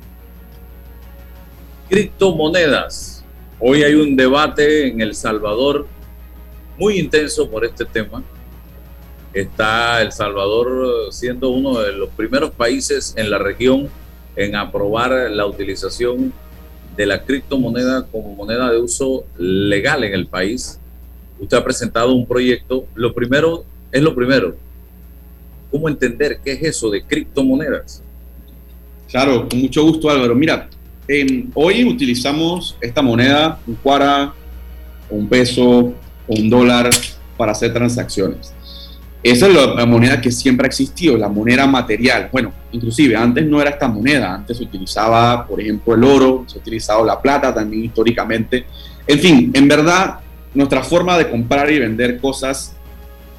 [1.88, 3.24] Criptomonedas.
[3.60, 5.86] Hoy hay un debate en El Salvador
[6.76, 8.22] muy intenso por este tema.
[9.32, 13.88] Está El Salvador siendo uno de los primeros países en la región
[14.36, 16.32] en aprobar la utilización
[16.96, 20.78] de la criptomoneda como moneda de uso legal en el país.
[21.38, 22.86] Usted ha presentado un proyecto.
[22.94, 24.56] Lo primero es lo primero.
[25.70, 28.02] ¿Cómo entender qué es eso de criptomonedas?
[29.08, 30.34] Claro, con mucho gusto Álvaro.
[30.34, 30.68] Mira,
[31.54, 34.34] hoy utilizamos esta moneda, un cuara,
[35.10, 35.92] un peso,
[36.26, 36.90] un dólar
[37.36, 38.54] para hacer transacciones.
[39.22, 42.28] Esa es la, moneda que siempre ha existido, la moneda material.
[42.32, 46.58] Bueno, inclusive antes no era esta moneda, antes se utilizaba, por ejemplo, el oro, se
[46.58, 48.66] ha utilizado la plata también históricamente.
[49.06, 50.18] En fin, en verdad,
[50.54, 52.74] nuestra forma de comprar y vender cosas,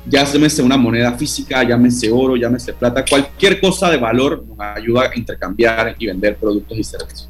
[0.05, 5.03] ya llámese una moneda física, llámese oro, llámese plata, cualquier cosa de valor nos ayuda
[5.13, 7.29] a intercambiar y vender productos y servicios.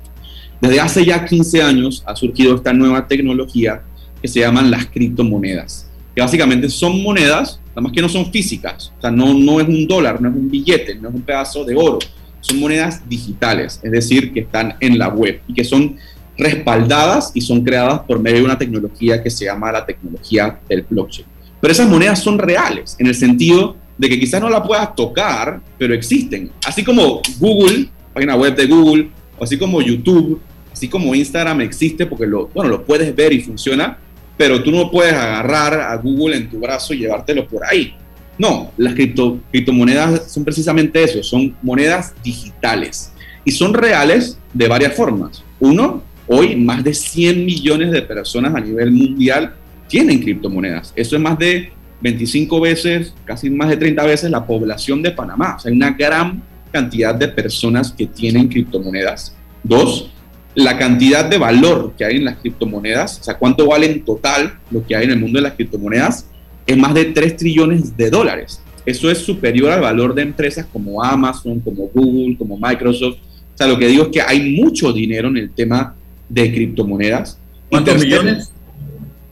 [0.62, 3.82] Desde hace ya 15 años ha surgido esta nueva tecnología
[4.22, 5.83] que se llaman las criptomonedas,
[6.16, 9.68] que básicamente son monedas nada más que no son físicas, o sea, no, no es
[9.68, 11.98] un dólar, no es un billete, no es un pedazo de oro,
[12.40, 15.98] son monedas digitales, es decir, que están en la web y que son
[16.38, 20.84] respaldadas y son creadas por medio de una tecnología que se llama la tecnología del
[20.88, 21.28] blockchain.
[21.60, 25.62] Pero esas monedas son reales, en el sentido de que quizás no la puedas tocar,
[25.78, 26.52] pero existen.
[26.66, 32.26] Así como Google, página web de Google, así como YouTube, así como Instagram existe porque
[32.26, 33.98] lo, bueno, lo puedes ver y funciona,
[34.38, 37.96] pero tú no puedes agarrar a Google en tu brazo y llevártelo por ahí.
[38.38, 43.12] No, las cripto, criptomonedas son precisamente eso, son monedas digitales
[43.46, 45.44] y son reales de varias formas.
[45.60, 49.54] Uno, hoy más de 100 millones de personas a nivel mundial
[49.88, 50.94] tienen criptomonedas.
[50.96, 55.56] Eso es más de 25 veces, casi más de 30 veces la población de Panamá.
[55.56, 56.42] O sea, hay una gran
[56.72, 59.36] cantidad de personas que tienen criptomonedas.
[59.62, 60.10] Dos,
[60.56, 64.60] la cantidad de valor que hay en las criptomonedas, o sea, cuánto vale en total
[64.70, 66.28] lo que hay en el mundo de las criptomonedas,
[66.66, 68.62] es más de 3 trillones de dólares.
[68.86, 73.18] Eso es superior al valor de empresas como Amazon, como Google, como Microsoft.
[73.54, 75.96] O sea, lo que digo es que hay mucho dinero en el tema
[76.30, 77.40] de criptomonedas.
[77.70, 78.52] ¿Cuántos millones?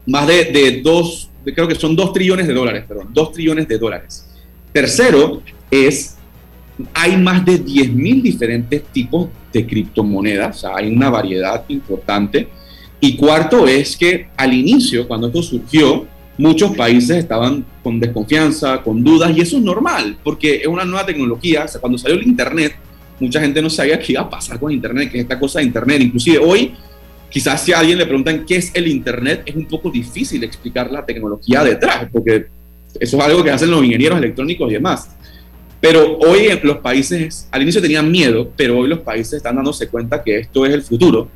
[0.06, 3.78] Más de, de dos, creo que son 2 trillones de dólares, perdón, 2 trillones de
[3.78, 4.28] dólares.
[4.74, 6.18] Tercero es
[6.94, 12.48] hay más de 10.000 diferentes tipos de criptomonedas, hay una variedad importante.
[13.00, 16.06] Y cuarto es que al inicio, cuando esto surgió,
[16.38, 21.06] muchos países estaban con desconfianza, con dudas, y eso es normal, porque es una nueva
[21.06, 21.66] tecnología.
[21.66, 22.76] O sea, cuando salió el Internet,
[23.20, 25.66] mucha gente no sabía qué iba a pasar con Internet, qué es esta cosa de
[25.66, 26.02] Internet.
[26.02, 26.74] Inclusive hoy,
[27.30, 30.92] quizás si a alguien le preguntan qué es el Internet, es un poco difícil explicar
[30.92, 32.48] la tecnología detrás, porque
[33.00, 35.10] eso es algo que hacen los ingenieros electrónicos y demás.
[35.82, 40.24] Pero hoy los países, al inicio tenían miedo, pero hoy los países están dándose cuenta
[40.24, 41.28] que esto es el futuro,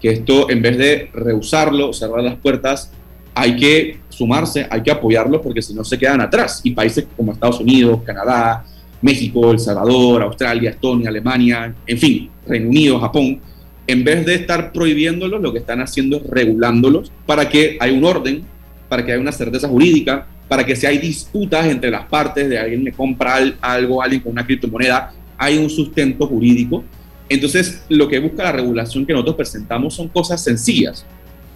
[0.00, 2.92] que esto en vez de rehusarlo, cerrar las puertas,
[3.34, 6.60] hay que sumarse, hay que apoyarlo porque si no se quedan atrás.
[6.62, 8.64] Y países como Estados Unidos, Canadá,
[9.00, 13.40] México, El Salvador, Australia, Estonia, Alemania, en fin, Reino Unido, Japón,
[13.86, 18.04] en vez de estar prohibiéndolos, lo que están haciendo es regulándolos para que haya un
[18.04, 18.44] orden,
[18.88, 22.56] para que haya una certeza jurídica, para que si hay disputas entre las partes de
[22.56, 26.84] alguien le compra algo alguien con una criptomoneda, hay un sustento jurídico.
[27.28, 31.04] Entonces, lo que busca la regulación que nosotros presentamos son cosas sencillas,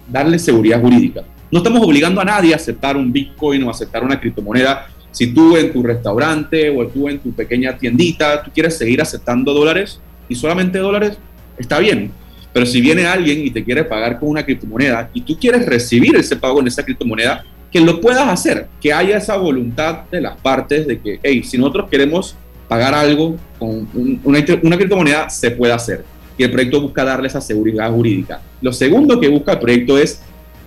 [0.05, 1.23] darle seguridad jurídica.
[1.49, 4.87] No estamos obligando a nadie a aceptar un Bitcoin o aceptar una criptomoneda.
[5.11, 9.53] Si tú en tu restaurante o tú en tu pequeña tiendita, tú quieres seguir aceptando
[9.53, 11.17] dólares y solamente dólares,
[11.57, 12.11] está bien.
[12.51, 16.17] Pero si viene alguien y te quiere pagar con una criptomoneda y tú quieres recibir
[16.17, 20.39] ese pago en esa criptomoneda, que lo puedas hacer, que haya esa voluntad de las
[20.39, 22.35] partes de que, hey, si nosotros queremos
[22.67, 23.87] pagar algo con
[24.23, 26.03] una, criptomoneda, se puede hacer.
[26.37, 28.41] Y el proyecto busca darle esa seguridad jurídica.
[28.61, 30.21] Lo segundo que busca el proyecto es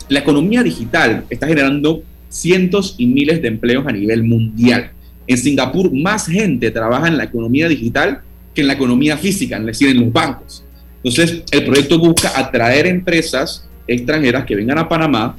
[0.09, 4.91] la economía digital está generando cientos y miles de empleos a nivel mundial.
[5.27, 8.21] En Singapur más gente trabaja en la economía digital
[8.55, 10.65] que en la economía física, es decir, en los bancos.
[11.03, 15.37] Entonces, el proyecto busca atraer empresas extranjeras que vengan a Panamá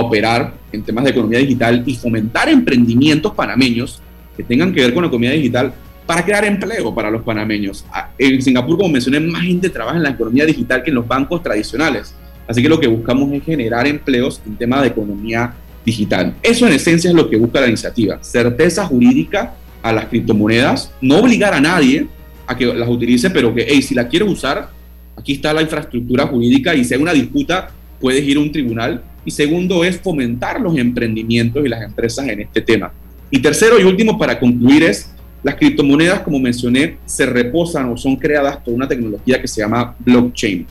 [0.00, 4.00] operar en temas de economía digital y fomentar emprendimientos panameños
[4.36, 5.72] que tengan que ver con la economía digital
[6.04, 7.84] para crear empleo para los panameños.
[7.92, 11.06] Ah, en Singapur, como mencioné, más gente trabaja en la economía digital que en los
[11.08, 12.14] bancos tradicionales.
[12.46, 15.52] Así que lo que buscamos es generar empleos en tema de economía
[15.84, 16.34] digital.
[16.42, 21.18] Eso en esencia es lo que busca la iniciativa, certeza jurídica a las criptomonedas, no
[21.18, 22.06] obligar a nadie
[22.46, 24.70] a que las utilice, pero que, hey, si la quieres usar,
[25.16, 27.70] aquí está la infraestructura jurídica y si hay una disputa,
[28.00, 29.02] puedes ir a un tribunal.
[29.26, 32.90] Y segundo es fomentar los emprendimientos y las empresas en este tema.
[33.30, 35.12] Y tercero y último para concluir es,
[35.42, 39.94] las criptomonedas, como mencioné, se reposan o son creadas por una tecnología que se llama
[39.98, 40.66] blockchain.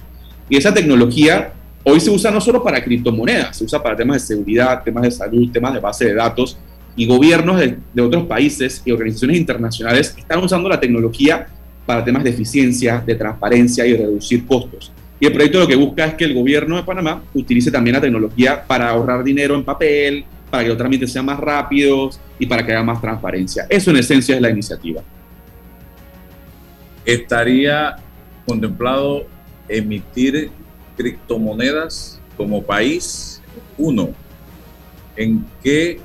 [0.49, 1.51] Y esa tecnología
[1.87, 5.11] Hoy se usa no solo para criptomonedas, se usa para temas de seguridad, temas de
[5.11, 6.57] salud, temas de base de datos
[6.95, 11.45] y gobiernos de, otros países y organizaciones internacionales están usando la tecnología
[11.85, 14.91] para temas de eficiencia, de transparencia y de reducir costos.
[15.19, 18.01] Y el proyecto lo que busca es que el gobierno de Panamá utilice también la
[18.01, 22.65] tecnología para ahorrar dinero en papel, para que los trámites sean más rápidos y para
[22.65, 23.65] que haya más transparencia.
[23.69, 25.01] Eso en esencia es la iniciativa.
[27.05, 27.95] ¿Estaría
[28.45, 29.25] contemplado
[29.67, 30.51] emitir
[30.97, 33.41] criptomonedas como país,
[33.77, 34.09] uno,
[35.15, 35.99] en que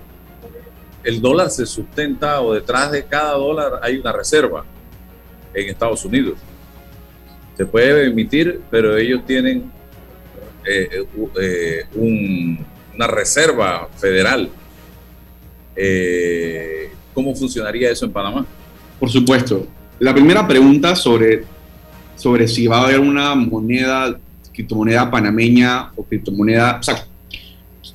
[1.02, 4.64] el dólar se sustenta o detrás de cada dólar hay una reserva
[5.54, 6.38] en Estados Unidos.
[7.60, 9.70] Se puede emitir, pero ellos tienen
[10.66, 11.04] eh,
[11.38, 14.48] eh, una reserva federal.
[15.76, 18.46] Eh, ¿Cómo funcionaría eso en Panamá?
[18.98, 19.66] Por supuesto.
[19.98, 21.44] La primera pregunta sobre,
[22.16, 24.18] sobre si va a haber una moneda
[24.54, 27.04] criptomoneda panameña o criptomoneda, o sea,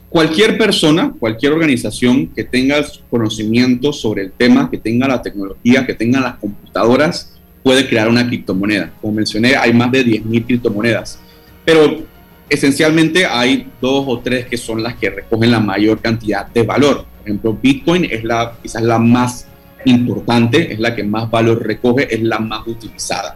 [0.10, 5.96] cualquier persona, cualquier organización que tenga conocimiento sobre el tema, que tenga la tecnología, que
[5.96, 7.35] tenga las computadoras,
[7.66, 8.92] puede crear una criptomoneda.
[9.02, 11.18] Como mencioné, hay más de 10.000 criptomonedas,
[11.66, 12.04] pero
[12.48, 17.06] esencialmente hay dos o tres que son las que recogen la mayor cantidad de valor.
[17.18, 19.48] Por ejemplo, Bitcoin es la quizás la más
[19.84, 23.36] importante, es la que más valor recoge, es la más utilizada.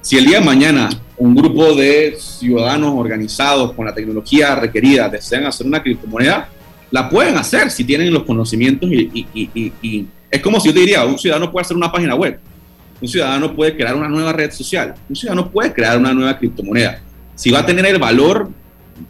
[0.00, 5.46] Si el día de mañana un grupo de ciudadanos organizados con la tecnología requerida desean
[5.46, 6.48] hacer una criptomoneda,
[6.90, 11.16] la pueden hacer si tienen los conocimientos y, es como si yo te diría, un
[11.16, 12.40] ciudadano puede hacer una página web,
[13.00, 17.00] un ciudadano puede crear una nueva red social, un ciudadano puede crear una nueva criptomoneda.
[17.34, 18.50] Si va a tener el valor,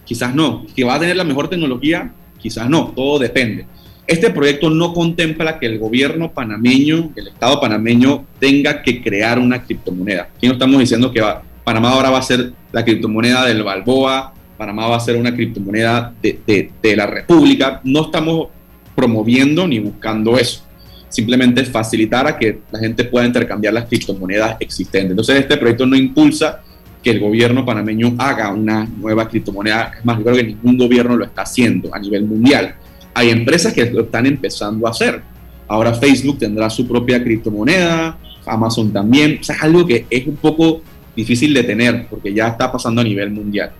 [0.05, 0.66] quizás no.
[0.74, 2.89] Si va a tener la mejor tecnología, quizás no.
[2.95, 3.66] Todo depende.
[4.07, 9.62] Este proyecto no contempla que el gobierno panameño, el Estado panameño, tenga que crear una
[9.62, 10.28] criptomoneda.
[10.36, 11.22] Aquí no estamos diciendo que
[11.64, 16.12] Panamá ahora va a ser la criptomoneda del Balboa, Panamá va a ser una criptomoneda
[16.22, 17.80] de, de la República.
[17.84, 18.49] No estamos
[18.95, 20.67] promoviendo ni buscando eso.
[21.09, 25.11] Simplemente facilitar a que la gente pueda intercambiar las criptomonedas existentes.
[25.11, 26.61] Entonces, este proyecto no impulsa
[27.02, 29.92] que el gobierno panameño haga una nueva criptomoneda.
[29.98, 32.74] Es más, yo creo que ningún gobierno lo está haciendo a nivel mundial
[33.18, 35.20] hay empresas que lo están empezando a hacer.
[35.66, 39.38] Ahora Facebook tendrá su propia criptomoneda, Amazon también.
[39.40, 40.82] O sea, es algo que es un poco
[41.16, 43.72] difícil de tener porque ya está pasando a nivel mundial.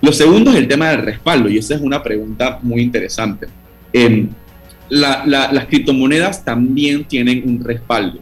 [0.00, 3.48] Lo segundo es el tema del respaldo y esa es una pregunta muy interesante.
[4.90, 8.20] Las criptomonedas también tienen un respaldo.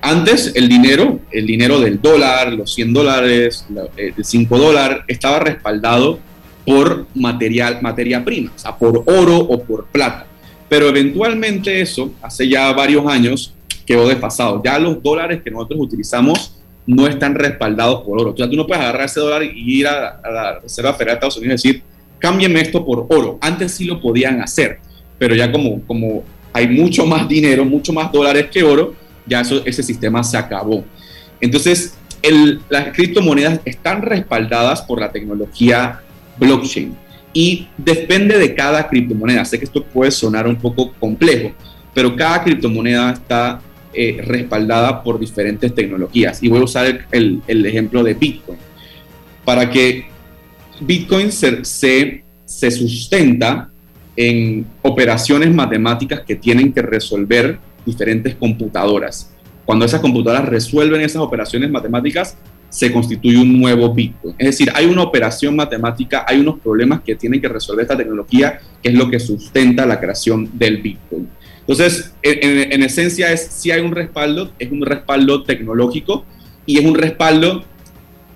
[0.00, 3.64] Antes el dinero, el dinero del dólar, los 100 dólares,
[3.96, 6.18] el 5 dólares, estaba respaldado
[6.66, 10.26] por material, materia prima, o sea, por oro o por plata.
[10.68, 13.54] Pero eventualmente eso, hace ya varios años,
[13.86, 14.60] quedó desfasado.
[14.64, 18.32] Ya los dólares que nosotros utilizamos no están respaldados por oro.
[18.32, 21.18] O sea, tú no puedes agarrar ese dólar y ir a, la Reserva Federal de
[21.18, 21.82] Estados Unidos y decir,
[22.18, 23.38] cámbienme esto por oro.
[23.40, 24.80] Antes sí lo podían hacer,
[25.22, 28.92] pero ya como, como hay mucho más dinero, mucho más dólares que oro,
[29.24, 30.84] ya ese sistema se acabó.
[31.40, 31.96] Entonces,
[32.68, 36.00] las criptomonedas están respaldadas por la tecnología
[36.40, 36.96] blockchain
[37.32, 39.44] y depende de cada criptomoneda.
[39.44, 41.52] Sé que esto puede sonar un poco complejo,
[41.94, 43.60] pero cada criptomoneda está
[43.94, 46.42] eh, respaldada por diferentes tecnologías.
[46.42, 48.58] Y voy a usar el, el, ejemplo de Bitcoin.
[49.44, 50.04] Para que
[50.80, 53.71] Bitcoin se, se, se sustenta
[54.16, 59.32] en operaciones matemáticas que tienen que resolver diferentes computadoras.
[59.64, 62.36] Cuando esas computadoras resuelven esas operaciones matemáticas,
[62.68, 64.34] se constituye un nuevo Bitcoin.
[64.38, 68.60] Es decir, hay una operación matemática, hay unos problemas que tienen que resolver esta tecnología,
[68.82, 71.28] que es lo que sustenta la creación del Bitcoin.
[71.60, 76.24] Entonces, en, esencia es si hay un respaldo, es un respaldo tecnológico
[76.64, 77.62] y es un respaldo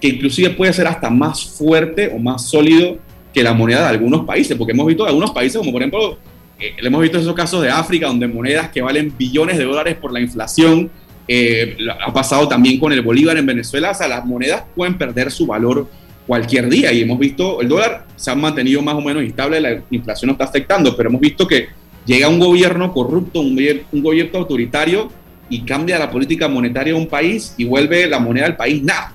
[0.01, 2.99] que inclusive puede ser hasta más fuerte o más sólido
[3.37, 6.17] que la moneda de algunos países, porque hemos visto algunos países como por ejemplo,
[6.59, 10.11] eh, hemos visto esos casos de África donde monedas que valen billones de dólares por
[10.11, 10.91] la inflación,
[11.29, 15.31] eh, ha pasado también con el Bolívar en Venezuela, o sea, las monedas pueden perder
[15.31, 15.87] su valor
[16.27, 19.83] cualquier día y hemos visto, el dólar se ha mantenido más o menos estable, la
[19.91, 21.69] inflación no está afectando, pero hemos visto que
[22.07, 23.61] llega un gobierno corrupto, un,
[23.93, 25.11] un gobierno autoritario
[25.51, 29.13] y cambia la política monetaria de un país y vuelve la moneda del país nada.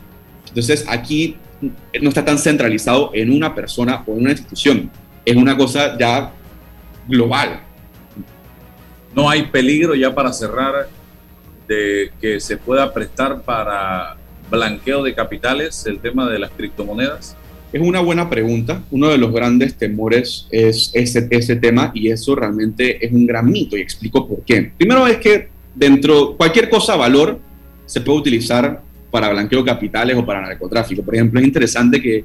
[0.48, 4.90] Entonces aquí no está tan centralizado en una persona o en una institución,
[5.26, 6.32] es una cosa ya
[7.08, 7.62] global.
[9.14, 10.88] No hay peligro ya para cerrar
[11.68, 14.18] de que se pueda prestar para
[14.52, 17.36] blanqueo de capitales el tema de las criptomonedas?
[17.74, 18.84] Es una buena pregunta.
[18.92, 23.50] Uno de los grandes temores es ese, ese tema y eso realmente es un gran
[23.50, 24.74] mito y explico por qué.
[24.78, 27.40] Primero es que dentro cualquier cosa valor
[27.86, 28.82] se puede utilizar
[29.12, 31.04] para blanqueo de capitales o para narcotráfico.
[31.04, 32.24] Por ejemplo, es interesante que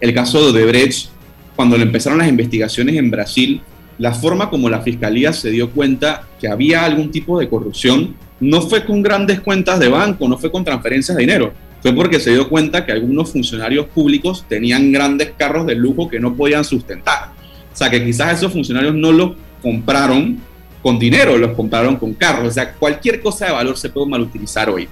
[0.00, 1.10] el caso de Odebrecht,
[1.56, 3.60] cuando le empezaron las investigaciones en Brasil,
[3.98, 8.62] la forma como la fiscalía se dio cuenta que había algún tipo de corrupción no
[8.62, 12.30] fue con grandes cuentas de banco, no fue con transferencias de dinero, fue porque se
[12.30, 17.32] dio cuenta que algunos funcionarios públicos tenían grandes carros de lujo que no podían sustentar.
[17.72, 19.32] O sea, que quizás esos funcionarios no los
[19.62, 20.38] compraron
[20.82, 22.48] con dinero, los compraron con carros.
[22.48, 24.88] O sea, cualquier cosa de valor se puede malutilizar hoy.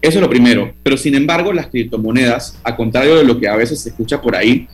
[0.00, 0.74] Eso es lo primero.
[0.82, 4.36] Pero sin embargo, las criptomonedas, a contrario de lo que a veces se escucha por
[4.36, 4.68] ahí,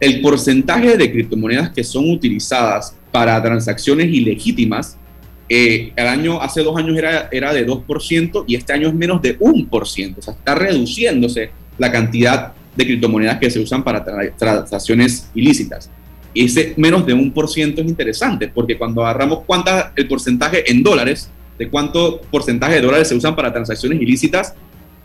[0.00, 4.98] el porcentaje de criptomonedas que son utilizadas para transacciones ilegítimas
[5.48, 9.20] eh, el año, hace dos años era, era de 2% y este año es menos
[9.20, 10.18] de 1%.
[10.18, 14.04] O sea, está reduciéndose la cantidad de criptomonedas que se usan para
[14.36, 15.90] transacciones ilícitas.
[16.32, 21.30] Y ese menos de 1% es interesante porque cuando agarramos cuánta el porcentaje en dólares,
[21.58, 24.54] de cuánto porcentaje de dólares se usan para transacciones ilícitas,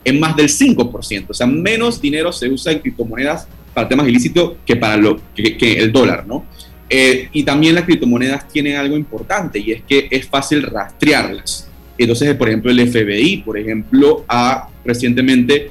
[0.03, 1.25] es más del 5%.
[1.29, 5.73] O sea, menos dinero se usa en criptomonedas para temas ilícitos que para lo, que,
[5.73, 6.45] el dólar, ¿no?
[6.89, 11.69] Eh, y también las criptomonedas tienen algo importante y es que es fácil rastrearlas.
[11.97, 15.69] Entonces, por ejemplo, el FBI, por ejemplo, ha recientemente,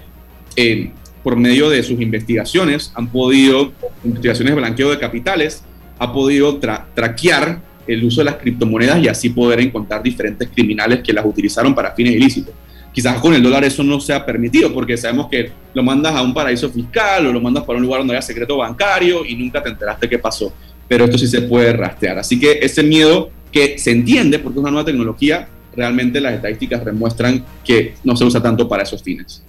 [0.54, 0.90] eh,
[1.24, 3.72] por medio de sus investigaciones, han podido,
[4.04, 5.64] investigaciones de blanqueo de capitales,
[5.98, 11.12] ha podido traquear el uso de las criptomonedas y así poder encontrar diferentes criminales que
[11.12, 12.54] las utilizaron para fines ilícitos.
[12.92, 16.34] Quizás con el dólar eso no sea permitido porque sabemos que lo mandas a un
[16.34, 19.70] paraíso fiscal o lo mandas para un lugar donde haya secreto bancario y nunca te
[19.70, 20.52] enteraste qué pasó
[20.88, 22.18] pero esto sí se puede rastrear.
[22.18, 26.84] Así que ese miedo que se entiende porque es una nueva tecnología, realmente las estadísticas
[26.84, 29.44] demuestran que no se usa tanto para esos fines.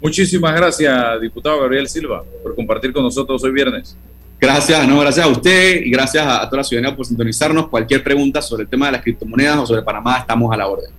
[0.00, 3.96] Muchísimas gracias, diputado Gabriel Silva, por compartir con nosotros hoy viernes.
[4.42, 7.68] Gracias, no, gracias a usted y gracias a, toda la ciudadanía por sintonizarnos.
[7.68, 10.90] Cualquier pregunta sobre el tema de las criptomonedas o sobre Panamá, estamos a la orden.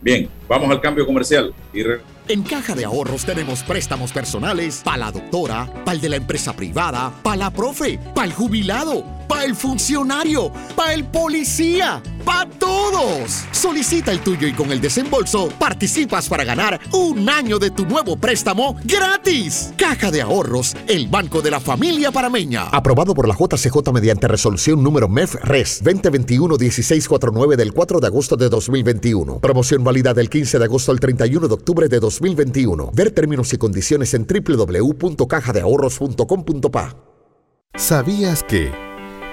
[0.00, 1.82] Bien, vamos al cambio comercial y
[2.28, 6.52] en Caja de Ahorros tenemos préstamos personales para la doctora, para el de la empresa
[6.54, 13.44] privada, para la profe, para el jubilado, para el funcionario, para el policía, para todos.
[13.52, 18.16] Solicita el tuyo y con el desembolso participas para ganar un año de tu nuevo
[18.16, 19.72] préstamo gratis.
[19.76, 22.64] Caja de Ahorros, el banco de la familia parameña.
[22.64, 28.48] Aprobado por la JCJ mediante resolución número MEF RES 2021-1649 del 4 de agosto de
[28.48, 29.40] 2021.
[29.40, 32.90] Promoción válida del 15 de agosto al 31 de octubre de 2021 2021.
[32.94, 36.96] Ver términos y condiciones en www.cajadeahorros.com.pa.
[37.74, 38.72] ¿Sabías que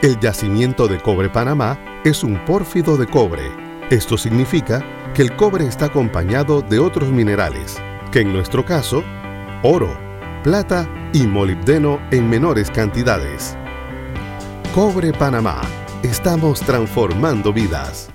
[0.02, 3.44] el yacimiento de cobre Panamá es un pórfido de cobre?
[3.90, 7.78] Esto significa que el cobre está acompañado de otros minerales,
[8.12, 9.04] que en nuestro caso,
[9.64, 9.96] oro,
[10.44, 13.56] plata y molibdeno en menores cantidades.
[14.76, 15.62] Cobre Panamá.
[16.04, 18.13] Estamos transformando vidas.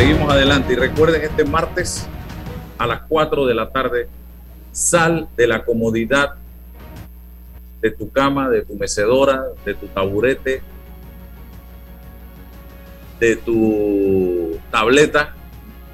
[0.00, 0.72] Seguimos adelante.
[0.72, 2.06] Y recuerden, este martes
[2.78, 4.08] a las 4 de la tarde
[4.72, 6.36] Sal de la comodidad
[7.82, 10.62] de tu cama, de tu mecedora, de tu taburete,
[13.18, 15.34] de tu tableta,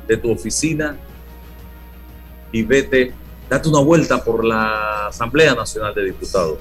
[0.07, 0.97] de tu oficina
[2.53, 3.13] y vete,
[3.51, 6.59] date una vuelta por la Asamblea Nacional de Diputados.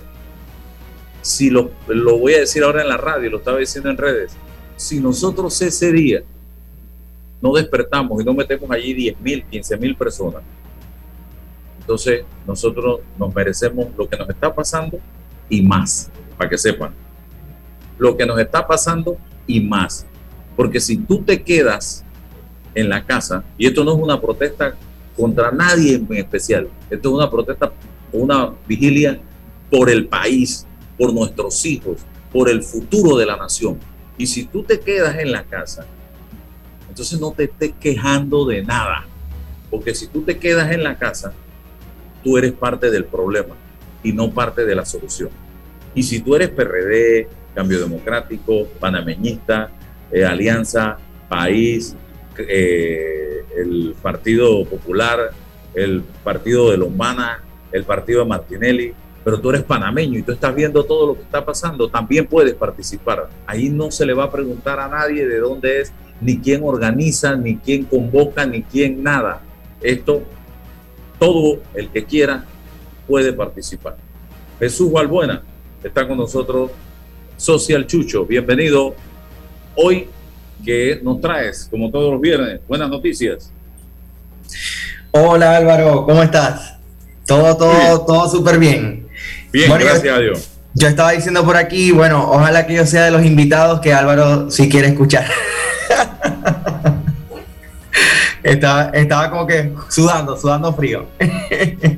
[1.22, 4.36] Si lo, lo voy a decir ahora en la radio, lo estaba diciendo en redes,
[4.78, 6.24] si nosotros ese día
[7.46, 10.42] no despertamos y no metemos allí 10 mil, 15 mil personas,
[11.80, 14.98] entonces nosotros nos merecemos lo que nos está pasando
[15.48, 16.92] y más, para que sepan.
[18.00, 19.16] Lo que nos está pasando
[19.46, 20.08] y más.
[20.56, 22.04] Porque si tú te quedas
[22.74, 24.74] en la casa, y esto no es una protesta
[25.16, 27.72] contra nadie en especial, esto es una protesta,
[28.12, 29.20] una vigilia
[29.70, 30.66] por el país,
[30.98, 31.98] por nuestros hijos,
[32.34, 33.78] por el futuro de la nación.
[34.18, 35.86] Y si tú te quedas en la casa,
[36.96, 39.06] entonces no te estés quejando de nada.
[39.70, 41.34] Porque si tú te quedas en la casa,
[42.24, 43.54] tú eres parte del problema
[44.02, 45.30] y no parte de la solución.
[45.94, 49.72] Y si tú eres PRD, Cambio Democrático, Panameñista,
[50.10, 51.98] eh, Alianza, País,
[52.38, 55.32] eh, el Partido Popular,
[55.74, 57.44] el Partido de Lombana,
[57.74, 58.94] el Partido de Martinelli,
[59.26, 62.54] pero tú eres panameño y tú estás viendo todo lo que está pasando, también puedes
[62.54, 63.28] participar.
[63.46, 65.92] Ahí no se le va a preguntar a nadie de dónde es,
[66.22, 69.42] ni quién organiza, ni quién convoca, ni quién nada.
[69.82, 70.24] Esto,
[71.20, 72.46] todo el que quiera
[73.08, 73.98] puede participar.
[74.60, 75.44] Jesús Valbuena
[75.84, 76.72] está con nosotros,
[77.38, 78.26] Social Chucho.
[78.26, 78.96] Bienvenido.
[79.76, 80.08] Hoy
[80.64, 83.52] que nos traes, como todos los viernes, buenas noticias.
[85.12, 86.76] Hola Álvaro, ¿cómo estás?
[87.26, 89.08] Todo, todo, todo súper bien.
[89.52, 90.50] Bien, gracias a Dios.
[90.74, 94.52] Yo estaba diciendo por aquí, bueno, ojalá que yo sea de los invitados que Álvaro
[94.52, 95.26] si quiere escuchar.
[98.46, 101.06] estaba, estaba como que sudando, sudando frío.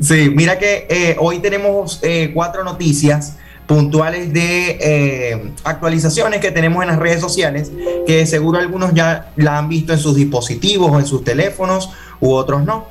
[0.00, 6.82] sí, mira que eh, hoy tenemos eh, cuatro noticias puntuales de eh, actualizaciones que tenemos
[6.82, 7.70] en las redes sociales,
[8.06, 12.32] que seguro algunos ya la han visto en sus dispositivos o en sus teléfonos, u
[12.32, 12.86] otros no.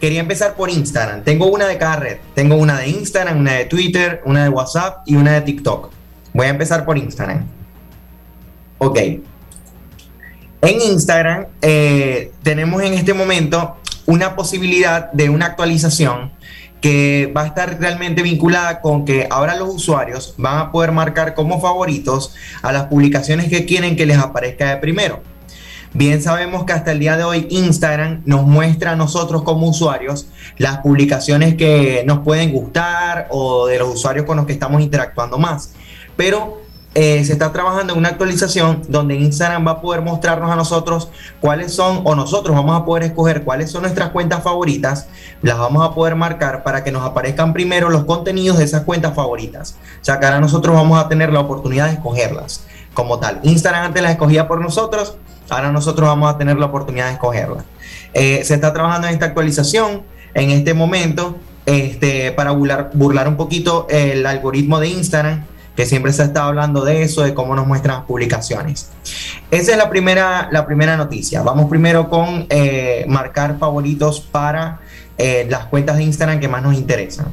[0.00, 1.22] Quería empezar por Instagram.
[1.22, 2.16] Tengo una de cada red.
[2.34, 5.90] Tengo una de Instagram, una de Twitter, una de WhatsApp y una de TikTok.
[6.32, 7.46] Voy a empezar por Instagram.
[8.78, 8.98] Ok.
[10.62, 16.32] En Instagram eh, tenemos en este momento una posibilidad de una actualización
[16.82, 21.34] que va a estar realmente vinculada con que ahora los usuarios van a poder marcar
[21.34, 25.22] como favoritos a las publicaciones que quieren que les aparezca de primero.
[25.92, 30.28] Bien sabemos que hasta el día de hoy Instagram nos muestra a nosotros como usuarios
[30.56, 35.38] las publicaciones que nos pueden gustar o de los usuarios con los que estamos interactuando
[35.38, 35.72] más.
[36.16, 36.62] Pero
[36.94, 41.08] eh, se está trabajando en una actualización donde Instagram va a poder mostrarnos a nosotros
[41.40, 45.06] cuáles son, o nosotros vamos a poder escoger cuáles son nuestras cuentas favoritas,
[45.40, 49.14] las vamos a poder marcar para que nos aparezcan primero los contenidos de esas cuentas
[49.14, 49.76] favoritas.
[50.00, 53.38] O sea que ahora nosotros vamos a tener la oportunidad de escogerlas como tal.
[53.44, 55.16] Instagram antes las escogía por nosotros,
[55.48, 57.64] ahora nosotros vamos a tener la oportunidad de escogerlas.
[58.14, 60.02] Eh, se está trabajando en esta actualización
[60.34, 61.36] en este momento
[61.66, 65.44] este, para burlar, burlar un poquito el algoritmo de Instagram
[65.80, 68.90] que siempre se está hablando de eso, de cómo nos muestran las publicaciones.
[69.50, 71.40] Esa es la primera, la primera noticia.
[71.40, 74.80] Vamos primero con eh, marcar favoritos para
[75.16, 77.28] eh, las cuentas de Instagram que más nos interesan.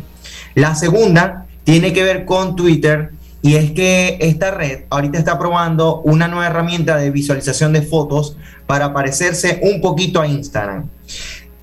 [0.55, 5.99] La segunda tiene que ver con Twitter y es que esta red ahorita está probando
[6.03, 10.87] una nueva herramienta de visualización de fotos para parecerse un poquito a Instagram.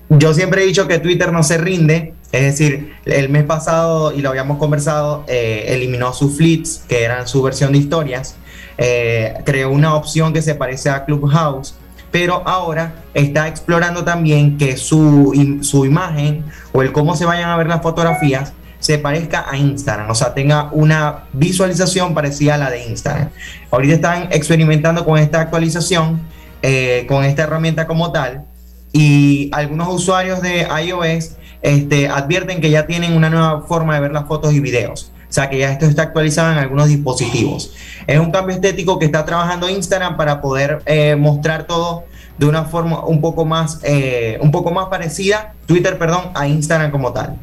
[0.09, 4.21] Yo siempre he dicho que Twitter no se rinde, es decir, el mes pasado, y
[4.21, 8.35] lo habíamos conversado, eh, eliminó sus fleets, que eran su versión de historias,
[8.77, 11.75] eh, creó una opción que se parece a Clubhouse,
[12.11, 17.57] pero ahora está explorando también que su, su imagen o el cómo se vayan a
[17.57, 22.69] ver las fotografías se parezca a Instagram, o sea, tenga una visualización parecida a la
[22.69, 23.29] de Instagram.
[23.71, 26.21] Ahorita están experimentando con esta actualización,
[26.61, 28.45] eh, con esta herramienta como tal,
[28.91, 34.11] y algunos usuarios de iOS este, advierten que ya tienen una nueva forma de ver
[34.11, 35.11] las fotos y videos.
[35.27, 37.73] O sea que ya esto está actualizado en algunos dispositivos.
[38.05, 42.03] Es un cambio estético que está trabajando Instagram para poder eh, mostrar todo
[42.37, 46.91] de una forma un poco más, eh, un poco más parecida, Twitter, perdón, a Instagram
[46.91, 47.37] como tal.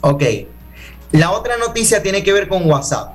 [0.00, 0.22] Ok.
[1.10, 3.14] La otra noticia tiene que ver con WhatsApp.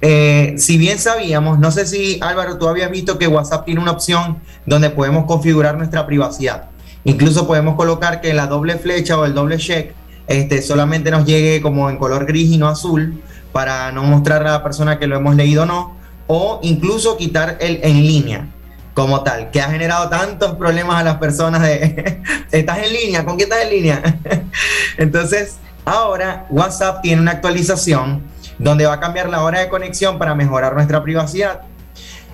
[0.00, 3.90] Eh, si bien sabíamos, no sé si Álvaro, tú habías visto que WhatsApp tiene una
[3.90, 6.73] opción donde podemos configurar nuestra privacidad.
[7.04, 9.94] Incluso podemos colocar que la doble flecha o el doble check
[10.26, 14.52] este, solamente nos llegue como en color gris y no azul para no mostrar a
[14.52, 15.96] la persona que lo hemos leído o no.
[16.26, 18.48] O incluso quitar el en línea.
[18.94, 23.24] como tal, que ha generado tantos problemas a las personas de, ¿estás en línea?
[23.24, 24.20] ¿Con quién estás en línea?
[24.98, 28.22] Entonces, ahora WhatsApp tiene una actualización
[28.58, 31.62] donde va a cambiar la hora de conexión para mejorar nuestra privacidad.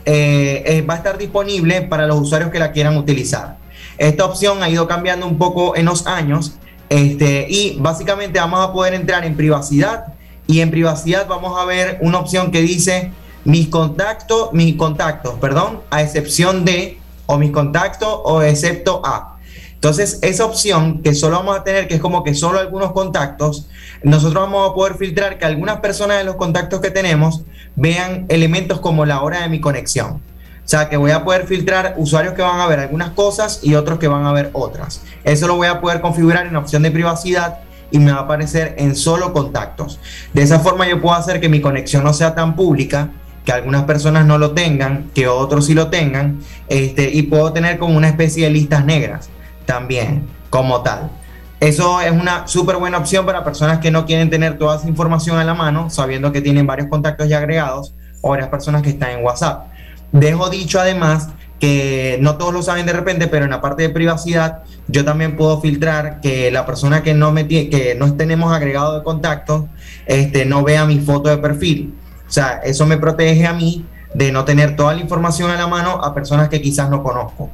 [0.04, 3.56] Eh, eh, va a estar disponible para los usuarios que la quieran utilizar.
[4.00, 6.54] Esta opción ha ido cambiando un poco en los años
[6.88, 10.14] este, y básicamente vamos a poder entrar en privacidad
[10.46, 13.12] y en privacidad vamos a ver una opción que dice
[13.44, 19.36] mis contactos, mis contactos, perdón, a excepción de, o mis contactos, o excepto a.
[19.74, 23.68] Entonces, esa opción que solo vamos a tener, que es como que solo algunos contactos,
[24.02, 27.42] nosotros vamos a poder filtrar que algunas personas de los contactos que tenemos
[27.76, 30.22] vean elementos como la hora de mi conexión.
[30.70, 33.74] O sea, que voy a poder filtrar usuarios que van a ver algunas cosas y
[33.74, 35.02] otros que van a ver otras.
[35.24, 37.58] Eso lo voy a poder configurar en opción de privacidad
[37.90, 39.98] y me va a aparecer en solo contactos.
[40.32, 43.10] De esa forma yo puedo hacer que mi conexión no sea tan pública
[43.44, 47.76] que algunas personas no lo tengan, que otros sí lo tengan, este, y puedo tener
[47.76, 49.28] como una especie de listas negras
[49.66, 51.10] también, como tal.
[51.58, 55.36] Eso es una súper buena opción para personas que no quieren tener toda esa información
[55.36, 59.10] a la mano, sabiendo que tienen varios contactos ya agregados, o varias personas que están
[59.10, 59.69] en WhatsApp.
[60.12, 61.28] Dejo dicho además
[61.60, 65.36] que no todos lo saben de repente, pero en la parte de privacidad yo también
[65.36, 69.64] puedo filtrar que la persona que no me que no tenemos agregado de contactos
[70.06, 71.94] este, no vea mi foto de perfil.
[72.26, 73.84] O sea, eso me protege a mí
[74.14, 77.50] de no tener toda la información a la mano a personas que quizás no conozco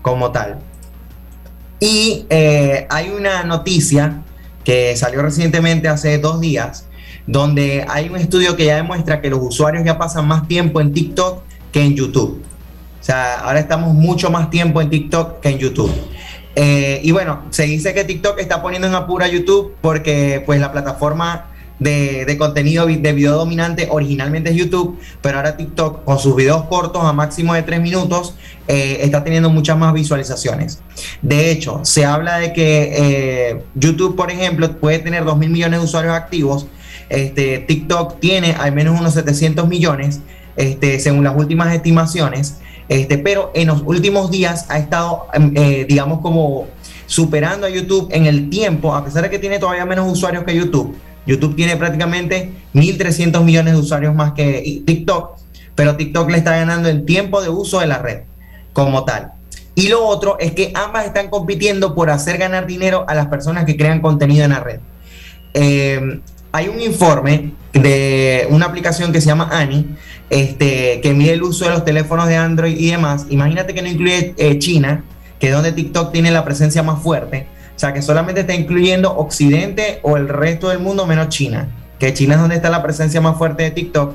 [0.00, 0.58] como tal.
[1.80, 4.22] Y eh, hay una noticia
[4.64, 6.86] que salió recientemente hace dos días,
[7.26, 10.92] donde hay un estudio que ya demuestra que los usuarios ya pasan más tiempo en
[10.92, 12.42] TikTok que en YouTube.
[13.00, 15.92] O sea, ahora estamos mucho más tiempo en TikTok que en YouTube.
[16.54, 20.60] Eh, y bueno, se dice que TikTok está poniendo en apuro a YouTube porque pues
[20.60, 21.46] la plataforma
[21.82, 27.04] de, contenido de video dominante originalmente es YouTube, pero ahora TikTok con sus videos cortos
[27.04, 28.34] a máximo de 3 minutos
[28.68, 30.80] eh, está teniendo muchas más visualizaciones.
[31.22, 35.80] De hecho, se habla de que eh, YouTube, por ejemplo, puede tener 2 mil millones
[35.80, 36.66] de usuarios activos.
[37.08, 40.20] Este, TikTok tiene al menos unos 700 millones,
[40.56, 42.58] este, según las últimas estimaciones.
[42.88, 46.66] Este, pero en los últimos días ha estado, em, eh, digamos, como
[47.06, 50.54] superando a YouTube en el tiempo, a pesar de que tiene todavía menos usuarios que
[50.54, 50.96] YouTube
[51.26, 55.38] YouTube tiene prácticamente 1.300 millones de usuarios más que TikTok,
[55.74, 58.22] pero TikTok le está ganando el tiempo de uso de la red
[58.72, 59.32] como tal.
[59.74, 63.64] Y lo otro es que ambas están compitiendo por hacer ganar dinero a las personas
[63.64, 64.80] que crean contenido en la red.
[65.54, 66.20] Eh,
[66.52, 69.96] hay un informe de una aplicación que se llama Ani,
[70.28, 73.26] este, que mide el uso de los teléfonos de Android y demás.
[73.30, 75.02] Imagínate que no incluye eh, China,
[75.40, 77.46] que es donde TikTok tiene la presencia más fuerte.
[77.74, 82.12] O sea, que solamente está incluyendo Occidente o el resto del mundo menos China, que
[82.12, 84.14] China es donde está la presencia más fuerte de TikTok.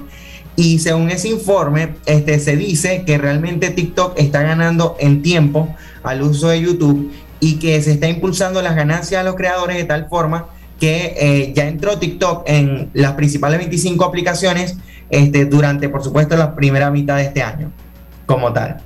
[0.55, 6.21] Y según ese informe, este, se dice que realmente TikTok está ganando en tiempo al
[6.21, 10.07] uso de YouTube y que se está impulsando las ganancias a los creadores de tal
[10.07, 10.47] forma
[10.79, 14.77] que eh, ya entró TikTok en las principales 25 aplicaciones
[15.09, 17.71] este, durante, por supuesto, la primera mitad de este año,
[18.25, 18.77] como tal.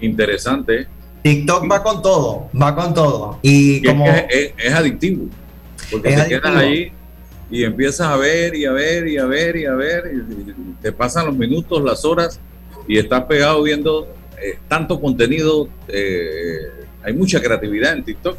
[0.00, 0.86] Interesante.
[1.22, 3.38] TikTok va con todo, va con todo.
[3.42, 4.06] Y, como.
[4.06, 5.26] Es, adictivo.
[5.90, 6.92] Porque te quedas ahí
[7.50, 10.04] y empiezas a ver y a ver y a ver y a ver.
[10.14, 12.40] Y te pasan los minutos, las horas
[12.86, 14.08] y estás pegado viendo
[14.42, 15.68] eh, tanto contenido.
[15.88, 16.70] Eh,
[17.02, 18.38] hay mucha creatividad en TikTok.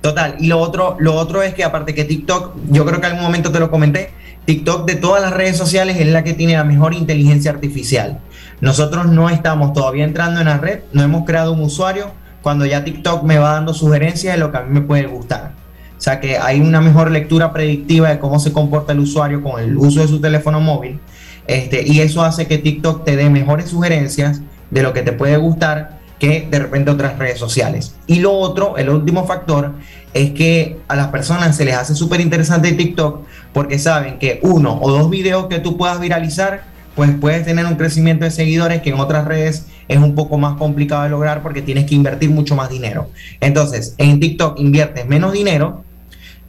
[0.00, 0.36] Total.
[0.38, 3.24] Y lo otro, lo otro es que aparte que TikTok, yo creo que en algún
[3.26, 4.10] momento te lo comenté,
[4.44, 8.20] TikTok de todas las redes sociales es la que tiene la mejor inteligencia artificial.
[8.60, 12.84] Nosotros no estamos todavía entrando en la red, no hemos creado un usuario cuando ya
[12.84, 15.52] TikTok me va dando sugerencias de lo que a mí me puede gustar.
[15.98, 19.60] O sea que hay una mejor lectura predictiva de cómo se comporta el usuario con
[19.60, 21.00] el uso de su teléfono móvil.
[21.48, 25.36] Este, y eso hace que TikTok te dé mejores sugerencias de lo que te puede
[25.38, 27.94] gustar que de repente otras redes sociales.
[28.06, 29.74] Y lo otro, el último factor,
[30.14, 34.78] es que a las personas se les hace súper interesante TikTok porque saben que uno
[34.80, 36.64] o dos videos que tú puedas viralizar
[36.94, 40.56] pues puedes tener un crecimiento de seguidores que en otras redes es un poco más
[40.56, 43.10] complicado de lograr porque tienes que invertir mucho más dinero.
[43.40, 45.84] Entonces, en TikTok inviertes menos dinero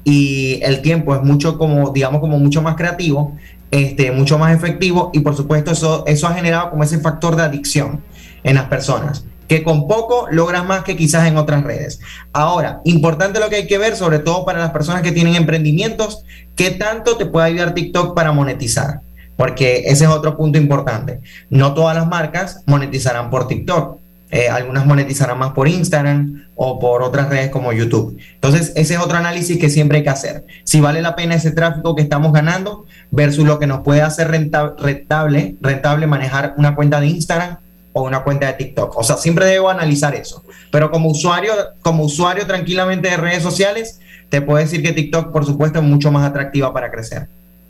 [0.05, 3.35] y el tiempo es mucho como, digamos, como mucho más creativo,
[3.71, 7.43] este, mucho más efectivo y por supuesto eso, eso ha generado como ese factor de
[7.43, 8.01] adicción
[8.45, 11.99] en las personas que con poco logras más que quizás en otras redes.
[12.33, 16.23] Ahora, importante lo que hay que ver, sobre todo para las personas que tienen emprendimientos,
[16.55, 19.01] qué tanto te puede ayudar TikTok para monetizar
[19.37, 21.21] porque ese es otro punto importante.
[21.49, 23.99] No todas las marcas monetizarán por TikTok.
[24.29, 28.17] Eh, algunas monetizarán más por Instagram o por otras redes como YouTube.
[28.33, 30.45] Entonces, ese es otro análisis que siempre hay que hacer.
[30.65, 34.29] Si vale la pena ese tráfico que estamos ganando versus lo que nos puede hacer
[34.29, 37.57] rentable, rentable manejar una cuenta de Instagram
[37.97, 38.95] o una cuenta de TikTok.
[38.97, 40.43] O sea, siempre debo analizar eso.
[40.71, 45.45] Pero como usuario, como usuario tranquilamente de redes sociales, te puedo decir que TikTok, por
[45.45, 47.27] supuesto, es mucho más atractiva para crecer.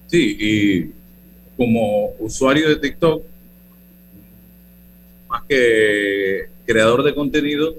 [0.07, 0.91] Sí, y
[1.55, 3.23] como usuario de TikTok,
[5.29, 7.75] más que creador de contenido,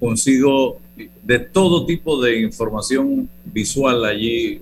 [0.00, 0.80] consigo
[1.22, 4.60] de todo tipo de información visual allí,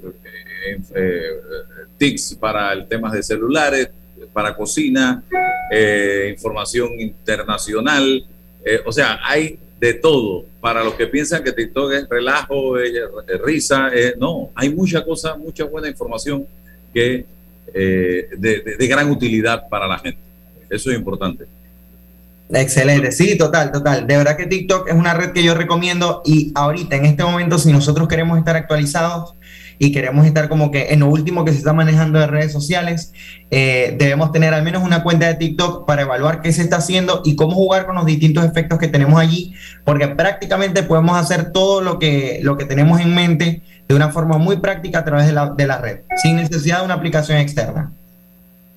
[0.64, 1.22] eh, eh,
[1.97, 3.90] tics para el tema de celulares,
[4.33, 5.23] para cocina,
[5.71, 8.27] eh, información internacional,
[8.87, 10.47] o sea, hay de todo.
[10.61, 12.77] Para los que piensan que TikTok es relajo,
[13.45, 16.47] risa, no, hay mucha cosa, mucha buena información
[16.93, 17.27] que
[17.73, 20.21] de gran utilidad para la gente.
[20.71, 21.45] Eso es importante.
[22.51, 24.07] Excelente, sí, total, total.
[24.07, 27.59] De verdad que TikTok es una red que yo recomiendo y ahorita, en este momento,
[27.59, 29.35] si nosotros queremos estar actualizados
[29.79, 33.12] y queremos estar como que en lo último que se está manejando de redes sociales,
[33.51, 37.22] eh, debemos tener al menos una cuenta de TikTok para evaluar qué se está haciendo
[37.25, 39.55] y cómo jugar con los distintos efectos que tenemos allí,
[39.85, 44.39] porque prácticamente podemos hacer todo lo que, lo que tenemos en mente de una forma
[44.39, 47.93] muy práctica a través de la, de la red, sin necesidad de una aplicación externa.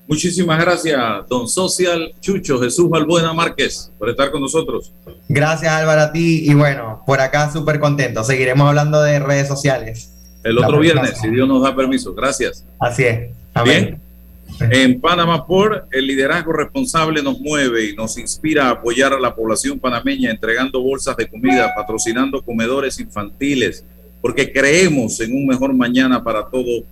[0.08, 4.94] Muchísimas gracias, don Social Chucho Jesús Balbuena Márquez, por estar con nosotros.
[5.28, 6.50] Gracias, Álvaro, a ti.
[6.50, 8.24] Y bueno, por acá súper contento.
[8.24, 10.14] Seguiremos hablando de redes sociales.
[10.44, 12.14] El otro viernes, si Dios nos da permiso.
[12.14, 12.66] Gracias.
[12.80, 13.32] Así es.
[13.64, 14.00] Bien.
[14.60, 19.36] En Panamá por el liderazgo responsable nos mueve y nos inspira a apoyar a la
[19.36, 23.84] población panameña entregando bolsas de comida, patrocinando comedores infantiles,
[24.22, 26.84] porque creemos en un mejor mañana para todo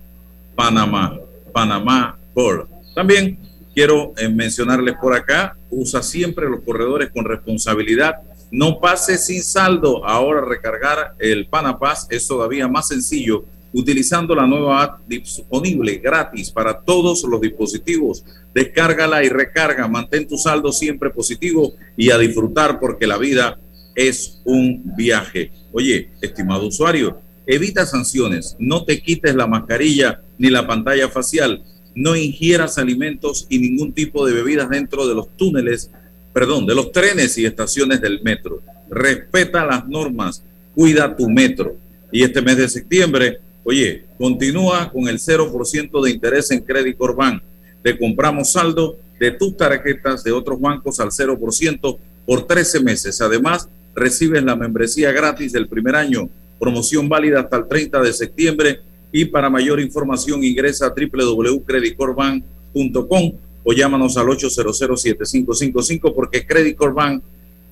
[0.54, 1.18] Panamá.
[1.52, 3.38] Panamá por también
[3.74, 8.14] quiero eh, mencionarles por acá, usa siempre los corredores con responsabilidad.
[8.50, 10.06] No pase sin saldo.
[10.06, 16.80] Ahora recargar el Panapaz es todavía más sencillo utilizando la nueva app disponible gratis para
[16.80, 18.24] todos los dispositivos.
[18.54, 19.86] Descárgala y recarga.
[19.86, 23.58] Mantén tu saldo siempre positivo y a disfrutar porque la vida
[23.94, 25.52] es un viaje.
[25.72, 28.56] Oye, estimado usuario, evita sanciones.
[28.58, 31.62] No te quites la mascarilla ni la pantalla facial
[31.96, 35.90] no ingieras alimentos y ningún tipo de bebidas dentro de los túneles,
[36.36, 38.60] perdón, de los trenes y estaciones del metro.
[38.90, 40.42] Respeta las normas,
[40.74, 41.74] cuida tu metro.
[42.12, 47.40] Y este mes de septiembre, oye, continúa con el 0% de interés en Credit Corban.
[47.82, 53.18] Te compramos saldo de tus tarjetas de otros bancos al 0% por 13 meses.
[53.22, 56.28] Además, recibes la membresía gratis del primer año.
[56.60, 58.80] Promoción válida hasta el 30 de septiembre
[59.10, 63.32] y para mayor información ingresa a www.creditcorban.com
[63.68, 67.20] o llámanos al 800-7555 porque Credit Corban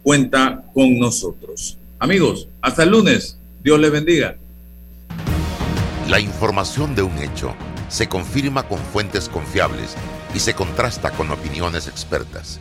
[0.02, 1.78] cuenta con nosotros.
[2.00, 3.38] Amigos, hasta el lunes.
[3.62, 4.36] Dios les bendiga.
[6.08, 7.54] La información de un hecho
[7.88, 9.94] se confirma con fuentes confiables
[10.34, 12.58] y se contrasta con opiniones expertas.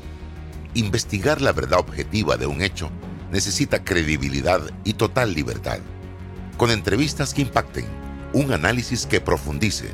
[0.75, 2.91] Investigar la verdad objetiva de un hecho
[3.31, 5.79] necesita credibilidad y total libertad.
[6.55, 7.85] Con entrevistas que impacten
[8.31, 9.89] un análisis que profundice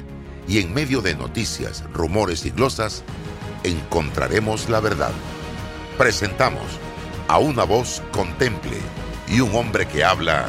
[0.50, 3.04] y en medio de noticias, rumores y glosas,
[3.64, 5.12] encontraremos la verdad.
[5.98, 6.64] Presentamos
[7.28, 8.78] a una voz contemple
[9.28, 10.48] y un hombre que habla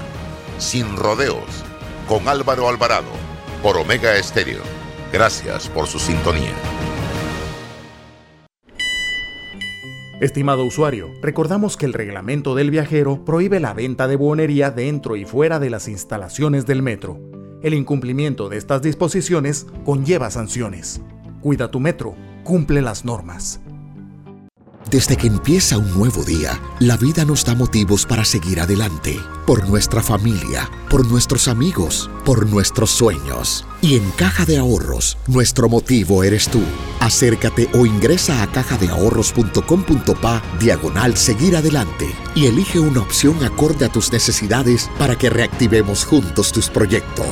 [0.59, 1.65] sin rodeos
[2.09, 3.11] con Álvaro Alvarado
[3.63, 4.63] por Omega Estéreo.
[5.13, 6.55] Gracias por su sintonía.
[10.21, 15.25] Estimado usuario, recordamos que el reglamento del viajero prohíbe la venta de buonería dentro y
[15.25, 17.19] fuera de las instalaciones del metro.
[17.63, 21.01] El incumplimiento de estas disposiciones conlleva sanciones.
[21.41, 22.17] Cuida tu metro,
[22.51, 23.61] cumple las normas.
[24.91, 29.69] Desde que empieza un nuevo día, la vida nos da motivos para seguir adelante, por
[29.69, 33.65] nuestra familia, por nuestros amigos, por nuestros sueños.
[33.83, 36.61] Y en Caja de Ahorros, nuestro motivo eres tú.
[36.99, 44.11] Acércate o ingresa a cajadeahorros.com.pa diagonal seguir adelante y elige una opción acorde a tus
[44.11, 47.27] necesidades para que reactivemos juntos tus proyectos.